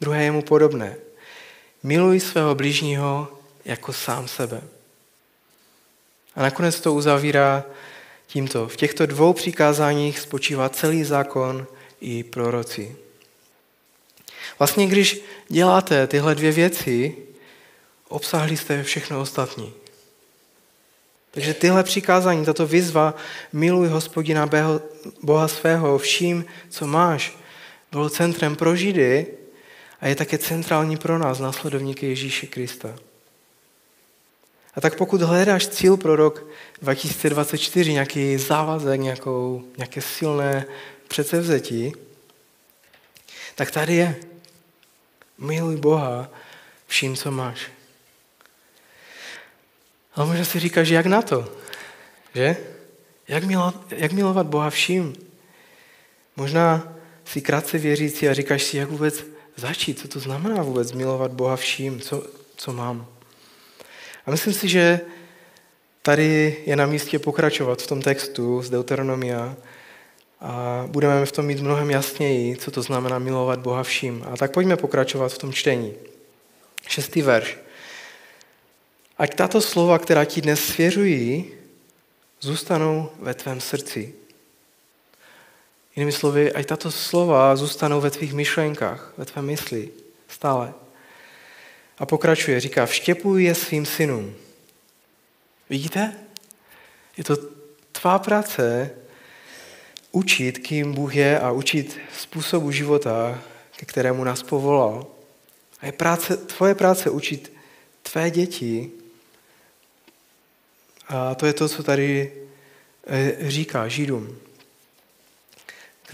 Druhé 0.00 0.24
je 0.24 0.32
mu 0.32 0.42
podobné. 0.42 0.96
Miluj 1.82 2.20
svého 2.20 2.54
blížního 2.54 3.28
jako 3.64 3.92
sám 3.92 4.28
sebe. 4.28 4.62
A 6.34 6.42
nakonec 6.42 6.80
to 6.80 6.94
uzavírá 6.94 7.64
tímto. 8.26 8.68
V 8.68 8.76
těchto 8.76 9.06
dvou 9.06 9.32
přikázáních 9.32 10.18
spočívá 10.18 10.68
celý 10.68 11.04
zákon 11.04 11.66
i 12.00 12.24
proroci. 12.24 12.96
Vlastně, 14.58 14.86
když 14.86 15.20
děláte 15.48 16.06
tyhle 16.06 16.34
dvě 16.34 16.52
věci, 16.52 17.16
obsahli 18.08 18.56
jste 18.56 18.82
všechno 18.82 19.20
ostatní. 19.20 19.72
Takže 21.30 21.54
tyhle 21.54 21.84
přikázání, 21.84 22.44
tato 22.44 22.66
výzva, 22.66 23.14
miluj 23.52 23.88
hospodina 23.88 24.50
Boha 25.22 25.48
svého 25.48 25.98
vším, 25.98 26.44
co 26.68 26.86
máš, 26.86 27.36
bylo 27.92 28.10
centrem 28.10 28.56
pro 28.56 28.76
Židy 28.76 29.26
a 30.00 30.06
je 30.06 30.14
také 30.14 30.38
centrální 30.38 30.96
pro 30.96 31.18
nás, 31.18 31.38
následovníky 31.38 32.06
Ježíše 32.06 32.46
Krista. 32.46 32.96
A 34.74 34.80
tak 34.80 34.96
pokud 34.96 35.22
hledáš 35.22 35.68
cíl 35.68 35.96
pro 35.96 36.16
rok 36.16 36.46
2024, 36.82 37.92
nějaký 37.92 38.36
závazek, 38.36 39.00
nějakou, 39.00 39.64
nějaké 39.76 40.00
silné 40.00 40.64
předsevzetí, 41.08 41.92
tak 43.54 43.70
tady 43.70 43.94
je. 43.94 44.16
Miluj 45.38 45.76
Boha 45.76 46.30
vším, 46.86 47.16
co 47.16 47.30
máš. 47.30 47.60
Ale 50.14 50.26
možná 50.26 50.44
si 50.44 50.60
říkáš, 50.60 50.88
jak 50.88 51.06
na 51.06 51.22
to? 51.22 51.52
Že? 52.34 52.56
Jak, 53.28 53.44
milo, 53.44 53.74
jak 53.90 54.12
milovat 54.12 54.46
Boha 54.46 54.70
vším? 54.70 55.16
Možná 56.36 56.92
si 57.24 57.40
krátce 57.40 57.78
věřící 57.78 58.28
a 58.28 58.34
říkáš 58.34 58.62
si, 58.62 58.76
jak 58.76 58.88
vůbec 58.88 59.24
začít, 59.56 59.98
co 59.98 60.08
to 60.08 60.20
znamená 60.20 60.62
vůbec 60.62 60.92
milovat 60.92 61.32
Boha 61.32 61.56
vším, 61.56 62.00
co, 62.00 62.26
co 62.56 62.72
mám. 62.72 63.06
A 64.26 64.30
myslím 64.30 64.52
si, 64.52 64.68
že 64.68 65.00
tady 66.02 66.56
je 66.66 66.76
na 66.76 66.86
místě 66.86 67.18
pokračovat 67.18 67.82
v 67.82 67.86
tom 67.86 68.02
textu 68.02 68.62
z 68.62 68.70
Deuteronomia 68.70 69.56
a 70.40 70.84
budeme 70.86 71.26
v 71.26 71.32
tom 71.32 71.46
mít 71.46 71.60
mnohem 71.60 71.90
jasněji, 71.90 72.56
co 72.56 72.70
to 72.70 72.82
znamená 72.82 73.18
milovat 73.18 73.58
Boha 73.58 73.82
vším. 73.82 74.24
A 74.30 74.36
tak 74.36 74.52
pojďme 74.52 74.76
pokračovat 74.76 75.32
v 75.32 75.38
tom 75.38 75.52
čtení. 75.52 75.94
Šestý 76.88 77.22
verš. 77.22 77.58
Ať 79.18 79.34
tato 79.34 79.60
slova, 79.60 79.98
která 79.98 80.24
ti 80.24 80.40
dnes 80.40 80.64
svěřují, 80.64 81.44
zůstanou 82.40 83.10
ve 83.18 83.34
tvém 83.34 83.60
srdci. 83.60 84.14
Jinými 85.96 86.12
slovy, 86.12 86.52
ať 86.52 86.66
tato 86.66 86.90
slova 86.90 87.56
zůstanou 87.56 88.00
ve 88.00 88.10
tvých 88.10 88.34
myšlenkách, 88.34 89.12
ve 89.16 89.24
tvé 89.24 89.42
mysli, 89.42 89.90
stále. 90.28 90.74
A 91.98 92.06
pokračuje, 92.06 92.60
říká, 92.60 92.86
vštěpuj 92.86 93.44
je 93.44 93.54
svým 93.54 93.86
synům. 93.86 94.34
Vidíte? 95.70 96.12
Je 97.16 97.24
to 97.24 97.36
tvá 97.92 98.18
práce 98.18 98.90
učit, 100.12 100.58
kým 100.58 100.92
Bůh 100.92 101.14
je 101.14 101.40
a 101.40 101.50
učit 101.50 101.98
způsobu 102.18 102.70
života, 102.70 103.42
ke 103.76 103.86
kterému 103.86 104.24
nás 104.24 104.42
povolal. 104.42 105.06
A 105.80 105.86
je 105.86 105.92
práce, 105.92 106.36
tvoje 106.36 106.74
práce 106.74 107.10
učit 107.10 107.52
tvé 108.02 108.30
děti. 108.30 108.90
A 111.08 111.34
to 111.34 111.46
je 111.46 111.52
to, 111.52 111.68
co 111.68 111.82
tady 111.82 112.32
eh, 113.06 113.50
říká 113.50 113.88
Židům 113.88 114.45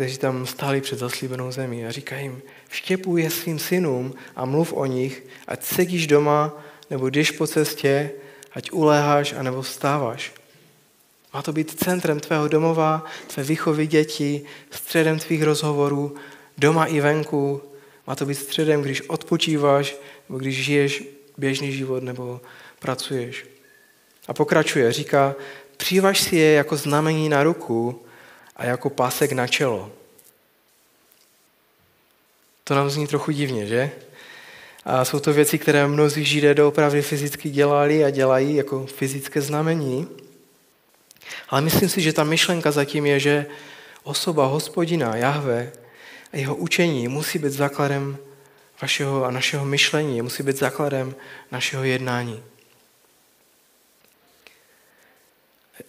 kteří 0.02 0.18
tam 0.18 0.46
stáli 0.46 0.80
před 0.80 0.98
zaslíbenou 0.98 1.52
zemí 1.52 1.86
a 1.86 1.90
říká 1.90 2.16
jim, 2.16 2.42
vštěpuj 2.68 3.22
je 3.22 3.30
svým 3.30 3.58
synům 3.58 4.14
a 4.36 4.44
mluv 4.44 4.72
o 4.72 4.86
nich, 4.86 5.22
ať 5.46 5.62
sedíš 5.62 6.06
doma 6.06 6.62
nebo 6.90 7.08
jdeš 7.08 7.30
po 7.30 7.46
cestě, 7.46 8.10
ať 8.52 8.70
uléháš 8.70 9.32
a 9.32 9.42
nebo 9.42 9.62
vstáváš. 9.62 10.32
Má 11.34 11.42
to 11.42 11.52
být 11.52 11.82
centrem 11.84 12.20
tvého 12.20 12.48
domova, 12.48 13.04
tvé 13.26 13.42
výchovy 13.42 13.86
dětí, 13.86 14.42
středem 14.70 15.18
tvých 15.18 15.42
rozhovorů, 15.42 16.14
doma 16.58 16.84
i 16.84 17.00
venku. 17.00 17.62
Má 18.06 18.14
to 18.16 18.26
být 18.26 18.34
středem, 18.34 18.82
když 18.82 19.02
odpočíváš, 19.02 19.96
nebo 20.28 20.38
když 20.38 20.64
žiješ 20.64 21.04
běžný 21.38 21.72
život, 21.72 22.02
nebo 22.02 22.40
pracuješ. 22.78 23.46
A 24.28 24.34
pokračuje, 24.34 24.92
říká, 24.92 25.34
přivaž 25.76 26.20
si 26.20 26.36
je 26.36 26.52
jako 26.52 26.76
znamení 26.76 27.28
na 27.28 27.42
ruku, 27.42 28.02
a 28.62 28.64
jako 28.64 28.90
pásek 28.90 29.32
na 29.32 29.46
čelo. 29.46 29.90
To 32.64 32.74
nám 32.74 32.90
zní 32.90 33.06
trochu 33.06 33.30
divně, 33.30 33.66
že? 33.66 33.90
A 34.84 35.04
jsou 35.04 35.20
to 35.20 35.32
věci, 35.32 35.58
které 35.58 35.86
mnozí 35.86 36.24
židé 36.24 36.54
doopravdy 36.54 37.02
fyzicky 37.02 37.50
dělali 37.50 38.04
a 38.04 38.10
dělají 38.10 38.54
jako 38.54 38.86
fyzické 38.86 39.40
znamení. 39.40 40.08
Ale 41.48 41.60
myslím 41.60 41.88
si, 41.88 42.02
že 42.02 42.12
ta 42.12 42.24
myšlenka 42.24 42.70
zatím 42.70 43.06
je, 43.06 43.20
že 43.20 43.46
osoba 44.02 44.46
hospodina, 44.46 45.16
Jahve 45.16 45.72
a 46.32 46.36
jeho 46.36 46.56
učení 46.56 47.08
musí 47.08 47.38
být 47.38 47.52
základem 47.52 48.18
vašeho 48.82 49.24
a 49.24 49.30
našeho 49.30 49.64
myšlení, 49.64 50.22
musí 50.22 50.42
být 50.42 50.56
základem 50.56 51.14
našeho 51.50 51.84
jednání. 51.84 52.42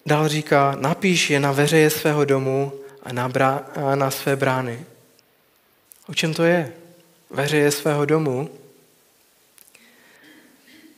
Dál 0.06 0.28
říká, 0.28 0.78
napíš 0.80 1.30
je 1.30 1.40
na 1.40 1.52
veřeje 1.52 1.90
svého 1.90 2.26
domu 2.26 2.74
a 3.04 3.14
na, 3.14 3.30
brá, 3.30 3.64
a 3.76 3.96
na 3.96 4.12
své 4.12 4.36
brány. 4.36 4.86
O 6.08 6.14
čem 6.14 6.34
to 6.34 6.44
je? 6.44 6.74
Veřeje 7.30 7.72
svého 7.72 8.06
domu. 8.06 8.50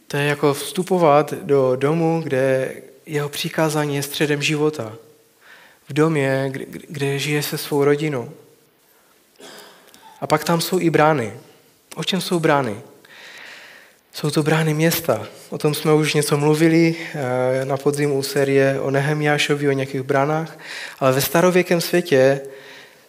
To 0.08 0.17
je 0.17 0.23
jako 0.23 0.53
vstupovat 0.53 1.34
do 1.34 1.75
domu, 1.75 2.21
kde 2.23 2.73
jeho 3.05 3.29
přikázání 3.29 3.95
je 3.95 4.03
středem 4.03 4.41
života. 4.41 4.95
V 5.89 5.93
domě, 5.93 6.51
kde 6.69 7.19
žije 7.19 7.43
se 7.43 7.58
svou 7.58 7.84
rodinou. 7.84 8.31
A 10.21 10.27
pak 10.27 10.43
tam 10.43 10.62
jsou 10.62 10.79
i 10.79 10.89
brány. 10.89 11.34
O 11.95 12.03
čem 12.03 12.21
jsou 12.21 12.39
brány? 12.39 12.81
Jsou 14.15 14.30
to 14.32 14.43
brány 14.43 14.73
města. 14.73 15.28
O 15.49 15.58
tom 15.58 15.73
jsme 15.73 15.93
už 15.93 16.13
něco 16.13 16.38
mluvili 16.38 16.95
eh, 16.95 17.65
na 17.65 17.78
podzimu 17.78 18.23
série 18.23 18.80
o 18.80 18.91
Nehemiášovi, 18.91 19.69
o 19.69 19.71
nějakých 19.71 20.01
bránách, 20.01 20.58
ale 20.99 21.12
ve 21.12 21.21
starověkém 21.21 21.82
světě 21.82 22.41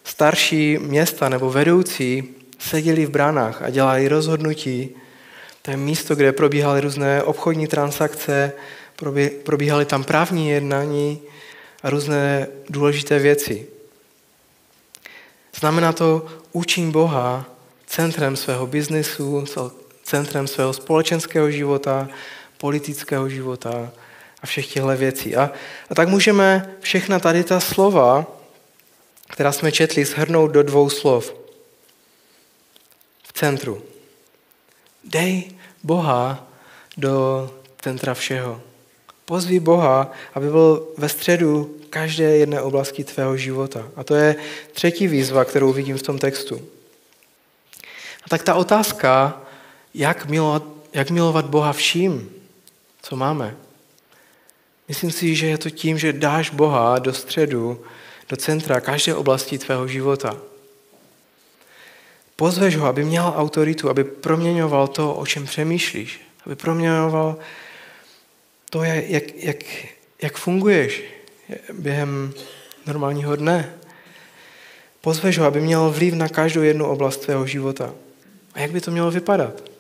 starší 0.05 0.79
města 0.79 1.29
nebo 1.29 1.51
vedoucí 1.51 2.35
seděli 2.59 3.07
v 3.07 3.11
bránách 3.11 3.63
a 3.63 3.71
dělali 3.71 4.09
rozhodnutí. 4.09 4.91
To 5.63 5.71
je 5.71 5.77
místo, 5.77 6.15
kde 6.15 6.33
probíhaly 6.33 6.81
různé 6.81 7.23
obchodní 7.23 7.67
transakce, 7.67 8.53
probíhaly 9.43 9.85
tam 9.85 10.05
právní 10.05 10.49
jednání 10.49 11.23
a 11.83 11.91
různé 11.91 12.47
důležité 12.71 13.19
věci. 13.19 13.67
Znamená 15.61 15.93
to 15.93 16.27
učím 16.53 16.93
Boha 16.93 17.47
centrem 17.87 18.37
svého 18.37 18.67
biznesu, 18.67 19.47
centrem 20.07 20.47
svého 20.47 20.73
společenského 20.73 21.51
života, 21.51 22.09
politického 22.59 23.29
života 23.29 23.93
a 24.43 24.47
všech 24.47 24.67
těchto 24.67 24.97
věcí. 24.97 25.37
A, 25.37 25.51
a 25.91 25.95
tak 25.95 26.09
můžeme 26.09 26.77
všechna 26.81 27.19
tady 27.19 27.45
ta 27.45 27.61
slova, 27.61 28.27
která 29.29 29.53
jsme 29.53 29.73
četli, 29.73 30.05
shrnout 30.05 30.51
do 30.51 30.63
dvou 30.63 30.91
slov. 30.91 31.35
V 33.23 33.33
centru. 33.33 33.83
Dej 35.05 35.51
Boha 35.83 36.47
do 36.97 37.51
centra 37.81 38.15
všeho. 38.15 38.61
Pozví 39.25 39.61
Boha, 39.61 40.13
aby 40.35 40.51
byl 40.51 40.89
ve 40.97 41.09
středu 41.09 41.77
každé 41.91 42.25
jedné 42.37 42.61
oblasti 42.61 43.05
tvého 43.05 43.37
života. 43.37 43.89
A 43.97 44.05
to 44.05 44.15
je 44.15 44.37
třetí 44.73 45.09
výzva, 45.09 45.45
kterou 45.45 45.73
vidím 45.73 45.99
v 45.99 46.03
tom 46.03 46.19
textu. 46.19 46.63
A 48.25 48.29
tak 48.29 48.43
ta 48.43 48.55
otázka, 48.55 49.46
jak 49.97 50.27
milovat, 50.27 50.63
jak 50.93 51.11
milovat 51.11 51.47
Boha 51.47 51.73
vším, 51.73 52.31
co 53.03 53.17
máme. 53.17 53.57
Myslím 54.89 55.11
si, 55.11 55.35
že 55.35 55.47
je 55.47 55.59
to 55.59 55.71
tím, 55.71 55.99
že 55.99 56.13
dáš 56.13 56.51
Boha 56.51 56.99
do 56.99 57.15
středu, 57.15 57.81
do 58.29 58.37
centra 58.37 58.81
každé 58.81 59.15
oblasti 59.15 59.59
tvého 59.59 59.89
života. 59.89 60.37
Pozveš 62.37 62.77
ho, 62.77 62.87
aby 62.87 63.05
měl 63.05 63.33
autoritu, 63.37 63.91
aby 63.91 64.05
proměňoval 64.05 64.89
to, 64.89 65.15
o 65.15 65.27
čem 65.27 65.45
přemýšlíš, 65.45 66.21
aby 66.47 66.57
proměňoval 66.57 67.37
to, 68.71 68.85
jak, 68.85 69.35
jak, 69.37 69.57
jak 70.23 70.37
funguješ 70.37 71.03
během 71.73 72.35
normálního 72.87 73.37
dne. 73.37 73.75
Pozveš 75.01 75.39
ho, 75.39 75.47
aby 75.47 75.61
měl 75.61 75.91
vliv 75.91 76.15
na 76.15 76.29
každou 76.29 76.63
jednu 76.63 76.87
oblast 76.87 77.17
tvého 77.17 77.47
života. 77.47 77.95
A 78.55 78.61
jak 78.61 78.71
by 78.71 78.81
to 78.81 78.91
mělo 78.91 79.11
vypadat? 79.11 79.76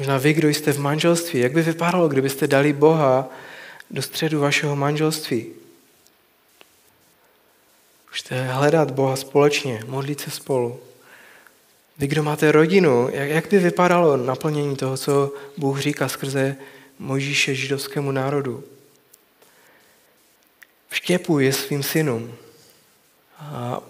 Možná 0.00 0.18
vy, 0.18 0.32
kdo 0.32 0.48
jste 0.48 0.72
v 0.72 0.78
manželství, 0.78 1.40
jak 1.40 1.52
by 1.52 1.62
vypadalo, 1.62 2.08
kdybyste 2.08 2.46
dali 2.46 2.72
Boha 2.72 3.28
do 3.90 4.02
středu 4.02 4.40
vašeho 4.40 4.76
manželství? 4.76 5.46
Můžete 8.10 8.42
hledat 8.42 8.90
Boha 8.90 9.16
společně, 9.16 9.84
modlit 9.86 10.20
se 10.20 10.30
spolu. 10.30 10.80
Vy, 11.98 12.06
kdo 12.06 12.22
máte 12.22 12.52
rodinu, 12.52 13.08
jak, 13.12 13.28
jak 13.28 13.50
by 13.50 13.58
vypadalo 13.58 14.16
naplnění 14.16 14.76
toho, 14.76 14.96
co 14.96 15.32
Bůh 15.56 15.80
říká 15.80 16.08
skrze 16.08 16.56
Mojžíše 16.98 17.54
židovskému 17.54 18.12
národu? 18.12 18.64
Vštěpuje 20.88 21.52
svým 21.52 21.82
synům. 21.82 22.34
A 23.38 23.80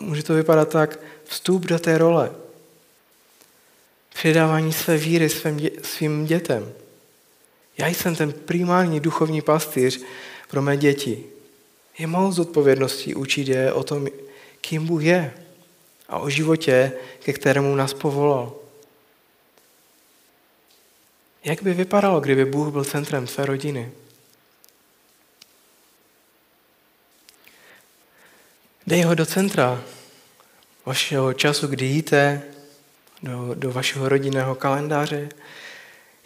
může 0.00 0.22
to 0.22 0.34
vypadat 0.34 0.68
tak, 0.68 0.98
vstup 1.24 1.66
do 1.66 1.78
té 1.78 1.98
role. 1.98 2.30
Předávání 4.18 4.72
své 4.72 4.96
víry 4.96 5.28
svým, 5.28 5.56
dě, 5.56 5.70
svým 5.82 6.26
dětem. 6.26 6.72
Já 7.78 7.86
jsem 7.86 8.16
ten 8.16 8.32
primární 8.32 9.00
duchovní 9.00 9.42
pastýř 9.42 10.00
pro 10.48 10.62
mé 10.62 10.76
děti. 10.76 11.24
Je 11.98 12.06
mou 12.06 12.32
zodpovědností 12.32 13.14
učit 13.14 13.48
je 13.48 13.72
o 13.72 13.82
tom, 13.82 14.06
kým 14.60 14.86
Bůh 14.86 15.02
je 15.02 15.34
a 16.08 16.18
o 16.18 16.30
životě, 16.30 16.92
ke 17.18 17.32
kterému 17.32 17.74
nás 17.74 17.94
povolal. 17.94 18.56
Jak 21.44 21.62
by 21.62 21.74
vypadalo, 21.74 22.20
kdyby 22.20 22.44
Bůh 22.44 22.72
byl 22.72 22.84
centrem 22.84 23.26
své 23.26 23.46
rodiny? 23.46 23.92
Dej 28.86 29.02
ho 29.02 29.14
do 29.14 29.26
centra 29.26 29.84
vašeho 30.86 31.32
času, 31.32 31.66
kdy 31.66 31.86
jíte, 31.86 32.42
do, 33.22 33.54
do 33.54 33.72
vašeho 33.72 34.08
rodinného 34.08 34.54
kalendáře. 34.54 35.28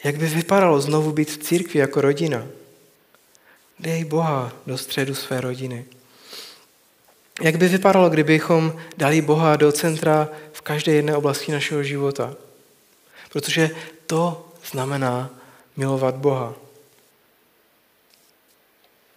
Jak 0.04 0.16
by 0.16 0.26
vypadalo 0.26 0.80
znovu 0.80 1.12
být 1.12 1.30
v 1.30 1.38
církvi 1.38 1.80
jako 1.80 2.00
rodina? 2.00 2.46
Dej 3.78 4.04
Boha 4.04 4.52
do 4.66 4.78
středu 4.78 5.14
své 5.14 5.40
rodiny. 5.40 5.84
Jak 7.40 7.56
by 7.56 7.68
vypadalo, 7.68 8.10
kdybychom 8.10 8.76
dali 8.96 9.22
Boha 9.22 9.56
do 9.56 9.72
centra 9.72 10.28
v 10.52 10.60
každé 10.60 10.92
jedné 10.92 11.16
oblasti 11.16 11.52
našeho 11.52 11.82
života? 11.82 12.34
Protože 13.32 13.70
to 14.06 14.48
znamená 14.70 15.30
milovat 15.76 16.14
Boha. 16.14 16.54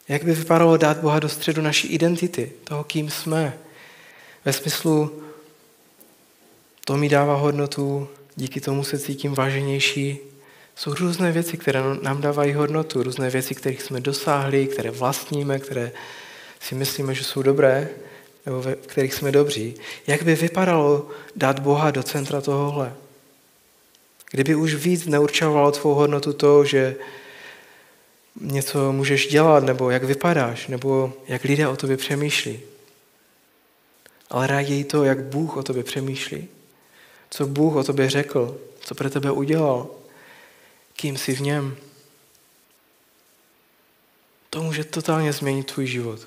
Jak 0.08 0.24
by 0.24 0.34
vypadalo 0.34 0.78
dát 0.78 0.98
Boha 0.98 1.20
do 1.20 1.30
středu 1.30 1.62
naší 1.62 1.88
identity, 1.88 2.52
toho, 2.64 2.84
kým 2.84 3.10
jsme? 3.10 3.58
Ve 4.46 4.54
smyslu, 4.54 5.24
to 6.86 6.98
mi 6.98 7.10
dává 7.10 7.36
hodnotu, 7.36 8.08
díky 8.36 8.62
tomu 8.62 8.84
se 8.84 9.00
cítím 9.00 9.34
váženější. 9.34 10.18
Jsou 10.76 10.94
různé 10.94 11.32
věci, 11.32 11.58
které 11.58 11.80
nám 12.02 12.22
dávají 12.22 12.54
hodnotu, 12.54 13.04
různé 13.04 13.30
věci, 13.30 13.56
kterých 13.56 13.82
jsme 13.82 14.00
dosáhli, 14.00 14.68
které 14.68 14.92
vlastníme, 14.92 15.60
které 15.60 15.92
si 16.60 16.76
myslíme, 16.76 17.16
že 17.16 17.24
jsou 17.24 17.42
dobré, 17.42 17.90
nebo 18.46 18.62
ve 18.62 18.76
kterých 18.76 19.14
jsme 19.14 19.32
dobří. 19.32 19.76
Jak 20.08 20.24
by 20.24 20.36
vypadalo 20.36 21.10
dát 21.36 21.60
Boha 21.60 21.92
do 21.92 22.04
centra 22.04 22.42
tohohle? 22.42 22.94
Kdyby 24.32 24.56
už 24.56 24.76
víc 24.76 25.06
neurčovalo 25.06 25.72
tvou 25.72 25.94
hodnotu 25.94 26.34
to, 26.34 26.66
že 26.66 26.96
něco 28.42 28.92
můžeš 28.92 29.28
dělat, 29.28 29.64
nebo 29.64 29.90
jak 29.90 30.04
vypadáš, 30.04 30.68
nebo 30.68 31.14
jak 31.28 31.44
lidé 31.44 31.68
o 31.68 31.76
tobě 31.76 31.98
přemýšlí. 31.98 32.60
Ale 34.30 34.48
raději 34.48 34.84
to, 34.84 35.04
jak 35.04 35.24
Bůh 35.24 35.58
o 35.58 35.64
tobě 35.64 35.84
přemýšlí. 35.84 36.48
Co 37.30 37.48
Bůh 37.48 37.76
o 37.76 37.84
tobě 37.84 38.10
řekl, 38.10 38.58
co 38.80 38.96
pro 38.96 39.10
tebe 39.10 39.32
udělal, 39.32 39.88
kým 40.94 41.18
jsi 41.18 41.36
v 41.36 41.42
něm. 41.42 41.78
To 44.50 44.64
může 44.64 44.84
totálně 44.84 45.34
změnit 45.34 45.72
tvůj 45.72 45.88
život. 45.88 46.20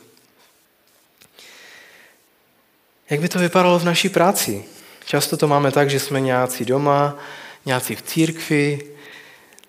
Jak 3.10 3.20
by 3.20 3.28
to 3.28 3.38
vypadalo 3.38 3.78
v 3.78 3.84
naší 3.84 4.08
práci? 4.08 4.64
Často 5.04 5.36
to 5.36 5.48
máme 5.48 5.72
tak, 5.72 5.90
že 5.90 6.00
jsme 6.00 6.20
nějací 6.20 6.64
doma, 6.64 7.18
nějací 7.66 7.94
v 7.94 8.02
církvi, 8.02 8.94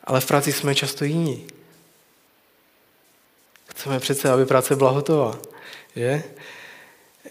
ale 0.03 0.21
v 0.21 0.25
práci 0.25 0.53
jsme 0.53 0.75
často 0.75 1.05
jiní. 1.05 1.47
Chceme 3.69 3.99
přece, 3.99 4.29
aby 4.29 4.45
práce 4.45 4.75
byla 4.75 4.91
hotová. 4.91 5.39
Že? 5.95 6.23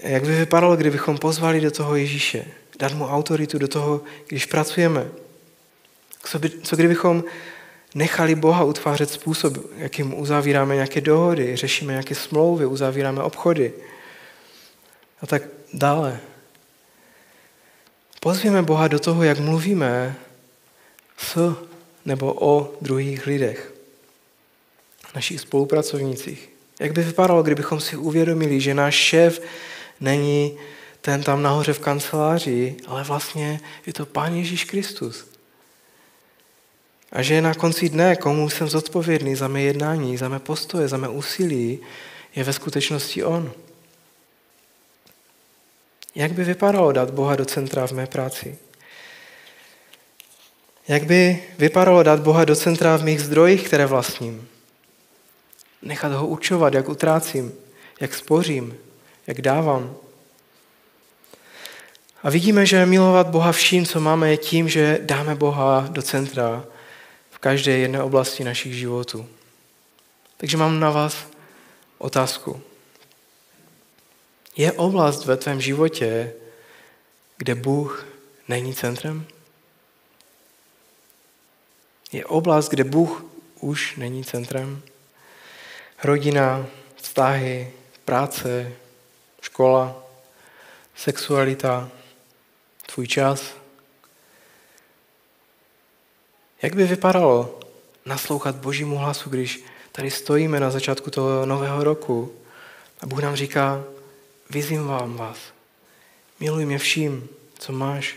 Jak 0.00 0.22
by 0.22 0.38
vypadalo, 0.38 0.76
kdybychom 0.76 1.18
pozvali 1.18 1.60
do 1.60 1.70
toho 1.70 1.96
Ježíše? 1.96 2.46
Dát 2.78 2.92
mu 2.92 3.06
autoritu 3.06 3.58
do 3.58 3.68
toho, 3.68 4.00
když 4.26 4.46
pracujeme? 4.46 5.08
Co, 6.24 6.38
by, 6.38 6.50
co 6.50 6.76
kdybychom 6.76 7.24
nechali 7.94 8.34
Boha 8.34 8.64
utvářet 8.64 9.10
způsob, 9.10 9.58
jakým 9.76 10.20
uzavíráme 10.20 10.74
nějaké 10.74 11.00
dohody, 11.00 11.56
řešíme 11.56 11.92
nějaké 11.92 12.14
smlouvy, 12.14 12.66
uzavíráme 12.66 13.22
obchody 13.22 13.72
a 15.20 15.26
tak 15.26 15.42
dále. 15.72 16.20
Pozvěme 18.20 18.62
Boha 18.62 18.88
do 18.88 18.98
toho, 18.98 19.22
jak 19.22 19.38
mluvíme 19.38 20.16
s 21.16 21.56
nebo 22.04 22.34
o 22.40 22.74
druhých 22.80 23.26
lidech 23.26 23.72
našich 25.14 25.40
spolupracovnících. 25.40 26.48
Jak 26.80 26.92
by 26.92 27.02
vypadalo, 27.02 27.42
kdybychom 27.42 27.80
si 27.80 27.96
uvědomili, 27.96 28.60
že 28.60 28.74
náš 28.74 28.94
šéf 28.94 29.42
není 30.00 30.58
ten 31.08 31.22
tam 31.22 31.42
nahoře 31.42 31.72
v 31.72 31.78
kanceláři, 31.78 32.76
ale 32.86 33.04
vlastně 33.04 33.60
je 33.86 33.92
to 33.92 34.06
Pán 34.06 34.34
Ježíš 34.34 34.64
Kristus. 34.64 35.26
A 37.12 37.22
že 37.22 37.42
na 37.42 37.54
konci 37.54 37.88
dne, 37.88 38.16
komu 38.16 38.50
jsem 38.50 38.68
zodpovědný 38.68 39.36
za 39.36 39.48
mé 39.48 39.62
jednání, 39.62 40.16
za 40.16 40.28
mé 40.28 40.38
postoje, 40.38 40.88
za 40.88 40.96
mé 40.96 41.08
úsilí, 41.08 41.78
je 42.34 42.44
ve 42.44 42.52
skutečnosti 42.52 43.24
On. 43.24 43.52
Jak 46.14 46.32
by 46.32 46.44
vypadalo 46.44 46.92
dát 46.92 47.10
Boha 47.10 47.36
do 47.36 47.44
centra 47.44 47.86
v 47.86 47.92
mé 47.92 48.06
práci? 48.06 48.58
Jak 50.88 51.04
by 51.04 51.42
vypadalo 51.58 52.02
dát 52.02 52.20
Boha 52.20 52.44
do 52.44 52.56
centra 52.56 52.96
v 52.96 53.04
mých 53.04 53.20
zdrojích, 53.20 53.64
které 53.64 53.86
vlastním? 53.86 54.48
nechat 55.82 56.12
ho 56.12 56.26
učovat, 56.26 56.74
jak 56.74 56.88
utrácím, 56.88 57.52
jak 58.00 58.14
spořím, 58.14 58.76
jak 59.26 59.40
dávám. 59.40 59.96
A 62.22 62.30
vidíme, 62.30 62.66
že 62.66 62.86
milovat 62.86 63.28
Boha 63.28 63.52
vším, 63.52 63.86
co 63.86 64.00
máme, 64.00 64.30
je 64.30 64.36
tím, 64.36 64.68
že 64.68 64.98
dáme 65.02 65.34
Boha 65.34 65.86
do 65.90 66.02
centra 66.02 66.64
v 67.30 67.38
každé 67.38 67.72
jedné 67.72 68.02
oblasti 68.02 68.44
našich 68.44 68.74
životů. 68.74 69.28
Takže 70.36 70.56
mám 70.56 70.80
na 70.80 70.90
vás 70.90 71.26
otázku. 71.98 72.62
Je 74.56 74.72
oblast 74.72 75.24
ve 75.24 75.36
tvém 75.36 75.60
životě, 75.60 76.32
kde 77.36 77.54
Bůh 77.54 78.06
není 78.48 78.74
centrem? 78.74 79.26
Je 82.12 82.24
oblast, 82.24 82.68
kde 82.68 82.84
Bůh 82.84 83.24
už 83.60 83.96
není 83.96 84.24
centrem? 84.24 84.82
Rodina, 86.04 86.66
vztahy, 86.96 87.72
práce, 88.04 88.72
škola, 89.40 90.02
sexualita, 90.96 91.90
tvůj 92.98 93.06
čas. 93.06 93.54
Jak 96.62 96.74
by 96.74 96.84
vypadalo 96.84 97.60
naslouchat 98.06 98.56
Božímu 98.56 98.96
hlasu, 98.96 99.30
když 99.30 99.64
tady 99.92 100.10
stojíme 100.10 100.60
na 100.60 100.70
začátku 100.70 101.10
toho 101.10 101.46
nového 101.46 101.84
roku 101.84 102.34
a 103.00 103.06
Bůh 103.06 103.22
nám 103.22 103.36
říká, 103.36 103.84
vyzývám 104.50 105.16
vás, 105.16 105.38
miluj 106.40 106.66
mě 106.66 106.78
vším, 106.78 107.28
co 107.58 107.72
máš. 107.72 108.16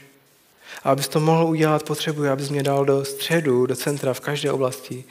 A 0.83 0.91
abys 0.91 1.07
to 1.07 1.19
mohl 1.19 1.45
udělat, 1.45 1.83
potřebuji, 1.83 2.29
abys 2.29 2.49
mě 2.49 2.63
dal 2.63 2.85
do 2.85 3.05
středu, 3.05 3.65
do 3.65 3.75
centra 3.75 4.13
v 4.13 4.19
každé 4.19 4.51
oblasti 4.51 5.03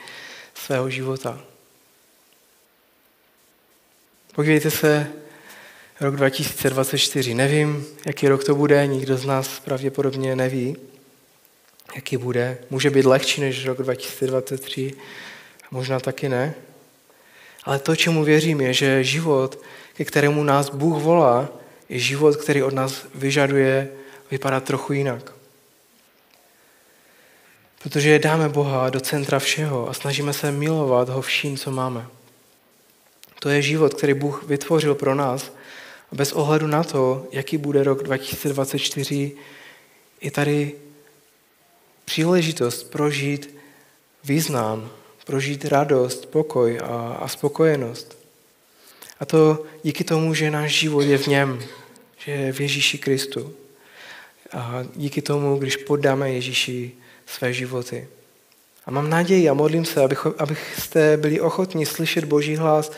svého 0.55 0.91
života. 0.91 1.41
Podívejte 4.35 4.71
se, 4.71 5.13
rok 6.01 6.17
2024. 6.17 7.35
Nevím, 7.35 7.87
jaký 8.07 8.29
rok 8.29 8.45
to 8.45 8.55
bude, 8.55 8.87
nikdo 8.87 9.17
z 9.17 9.25
nás 9.25 9.61
pravděpodobně 9.61 10.37
neví, 10.37 10.77
jaký 11.95 12.17
bude. 12.17 12.59
Může 12.71 12.91
být 12.91 13.05
lehčí 13.05 13.41
než 13.41 13.67
rok 13.67 13.83
2023, 13.83 14.95
možná 15.71 16.01
taky 16.01 16.29
ne. 16.29 16.55
Ale 17.65 17.79
to, 17.79 17.97
čemu 17.97 18.25
věřím, 18.25 18.61
je, 18.61 18.75
že 18.75 19.05
život, 19.05 19.63
ke 19.95 20.05
kterému 20.05 20.45
nás 20.45 20.71
Bůh 20.71 21.03
volá, 21.03 21.49
je 21.89 21.99
život, 21.99 22.37
který 22.37 22.63
od 22.63 22.75
nás 22.75 23.07
vyžaduje 23.15 23.89
vypadat 24.31 24.65
trochu 24.65 24.93
jinak. 24.93 25.33
Protože 27.83 28.19
dáme 28.19 28.49
Boha 28.49 28.91
do 28.91 29.01
centra 29.01 29.39
všeho 29.39 29.89
a 29.89 29.93
snažíme 29.93 30.33
se 30.33 30.53
milovat 30.53 31.09
ho 31.09 31.23
vším, 31.23 31.57
co 31.57 31.71
máme. 31.71 32.07
To 33.39 33.49
je 33.49 33.63
život, 33.63 33.95
který 33.95 34.15
Bůh 34.15 34.45
vytvořil 34.47 34.95
pro 34.95 35.15
nás. 35.15 35.53
A 36.13 36.15
bez 36.15 36.33
ohledu 36.33 36.67
na 36.67 36.85
to, 36.85 37.27
jaký 37.33 37.57
bude 37.57 37.85
rok 37.85 38.03
2024, 38.03 39.33
je 40.21 40.31
tady 40.31 40.73
příležitost 42.05 42.91
prožít 42.91 43.55
význam, 44.25 44.91
prožít 45.27 45.65
radost, 45.65 46.27
pokoj 46.27 46.79
a, 46.83 47.13
a 47.21 47.29
spokojenost. 47.29 48.19
A 49.21 49.25
to 49.25 49.65
díky 49.83 50.05
tomu, 50.05 50.35
že 50.35 50.51
náš 50.51 50.73
život 50.73 51.01
je 51.01 51.19
v 51.19 51.27
něm, 51.27 51.63
že 52.19 52.33
je 52.33 52.53
v 52.53 52.61
Ježíši 52.61 52.99
Kristu. 52.99 53.53
A 54.53 54.83
díky 54.97 55.23
tomu, 55.23 55.57
když 55.57 55.77
podáme 55.77 56.31
Ježíši 56.31 56.93
své 57.27 57.53
životy. 57.53 58.09
A 58.87 58.91
mám 58.91 59.11
naději 59.11 59.49
a 59.49 59.55
modlím 59.55 59.85
se, 59.85 60.05
abych, 60.05 60.27
abyste 60.39 61.17
byli 61.17 61.41
ochotní 61.41 61.87
slyšet 61.87 62.25
Boží 62.25 62.57
hlas, 62.57 62.93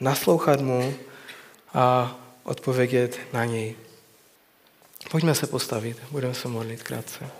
naslouchat 0.00 0.60
mu 0.60 0.94
a 1.74 2.18
odpovědět 2.44 3.18
na 3.32 3.44
něj. 3.44 3.74
Pojďme 5.10 5.34
se 5.34 5.46
postavit, 5.46 5.96
budeme 6.10 6.34
se 6.34 6.48
modlit 6.48 6.82
krátce. 6.82 7.30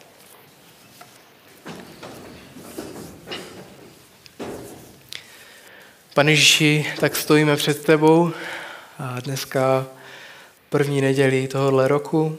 Pane 6.14 6.32
Ježíši, 6.32 6.92
tak 7.00 7.16
stojíme 7.16 7.56
před 7.56 7.84
tebou 7.84 8.32
a 8.98 9.20
dneska 9.20 9.86
první 10.70 11.00
neděli 11.00 11.48
tohohle 11.48 11.88
roku. 11.88 12.38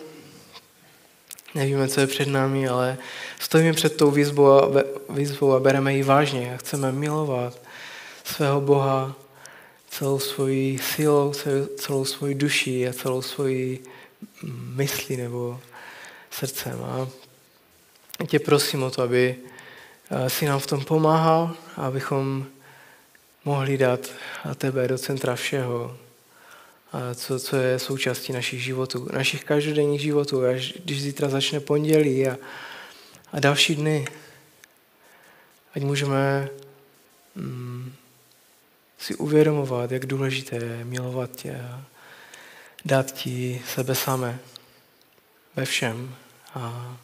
Nevíme, 1.56 1.88
co 1.88 2.02
je 2.02 2.08
před 2.08 2.28
námi, 2.28 2.68
ale 2.68 2.98
stojíme 3.40 3.74
před 3.74 3.98
tou 3.98 4.12
výzvou 4.12 4.52
a, 4.52 4.84
výzvou 5.10 5.54
a 5.54 5.60
bereme 5.60 5.94
ji 5.94 6.04
vážně 6.04 6.54
a 6.54 6.58
chceme 6.58 6.92
milovat 6.92 7.62
svého 8.24 8.62
Boha 8.62 9.16
celou 9.94 10.20
svoji 10.20 10.80
silou, 10.80 11.34
celou 11.76 12.06
svoji 12.06 12.36
duší 12.36 12.88
a 12.88 12.94
celou 12.94 13.22
svoji 13.22 13.84
myslí 14.76 15.18
nebo 15.18 15.62
srdcem. 16.32 16.84
A 16.84 17.08
tě 18.28 18.40
prosím 18.40 18.84
o 18.84 18.92
to, 18.92 19.02
aby 19.02 19.36
eh, 20.10 20.30
si 20.30 20.46
nám 20.46 20.60
v 20.60 20.68
tom 20.68 20.86
pomáhal, 20.86 21.56
abychom 21.78 22.46
mohli 23.46 23.78
dát 23.78 24.12
tebe 24.56 24.88
do 24.88 24.98
centra 24.98 25.36
všeho, 25.36 25.98
a 26.92 27.14
co, 27.14 27.40
co 27.40 27.56
je 27.56 27.80
součástí 27.80 28.34
našich 28.34 28.64
životů, 28.64 29.10
našich 29.14 29.44
každodenních 29.44 30.02
životů, 30.02 30.46
až 30.46 30.74
když 30.86 31.02
zítra 31.02 31.30
začne 31.30 31.60
pondělí 31.60 32.28
a, 32.28 32.38
a 33.34 33.40
další 33.40 33.76
dny, 33.76 34.06
ať 35.76 35.84
můžeme 35.84 36.50
mm, 37.36 37.94
si 39.04 39.16
uvědomovat, 39.16 39.92
jak 39.92 40.06
důležité 40.06 40.56
je 40.56 40.86
milovat 40.86 41.32
tě 41.32 41.60
a 41.60 41.86
dát 42.86 43.12
ti 43.12 43.62
sebe 43.68 43.96
samé 43.96 44.40
ve 45.56 45.66
všem 45.66 46.16
a 46.54 46.98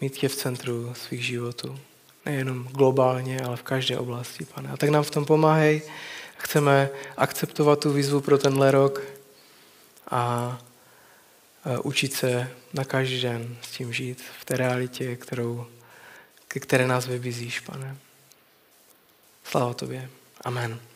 mít 0.00 0.16
tě 0.16 0.28
v 0.28 0.34
centru 0.34 0.94
svých 0.94 1.26
životů. 1.26 1.80
Nejenom 2.26 2.64
globálně, 2.64 3.40
ale 3.40 3.56
v 3.56 3.62
každé 3.62 3.98
oblasti, 3.98 4.44
pane. 4.44 4.70
A 4.70 4.76
tak 4.76 4.90
nám 4.90 5.02
v 5.02 5.10
tom 5.10 5.24
pomáhej. 5.24 5.82
Chceme 6.36 6.90
akceptovat 7.16 7.80
tu 7.80 7.92
výzvu 7.92 8.20
pro 8.20 8.38
tenhle 8.38 8.70
rok 8.70 9.02
a 10.10 10.58
učit 11.82 12.12
se 12.14 12.50
na 12.72 12.84
každý 12.84 13.20
den 13.20 13.56
s 13.62 13.70
tím 13.70 13.92
žít 13.92 14.22
v 14.40 14.44
té 14.44 14.56
realitě, 14.56 15.16
kterou, 15.16 15.66
které 16.48 16.86
nás 16.86 17.06
vybízíš, 17.06 17.60
pane. 17.60 17.96
Sláva 19.44 19.74
tobě. 19.74 20.10
Amen. 20.44 20.91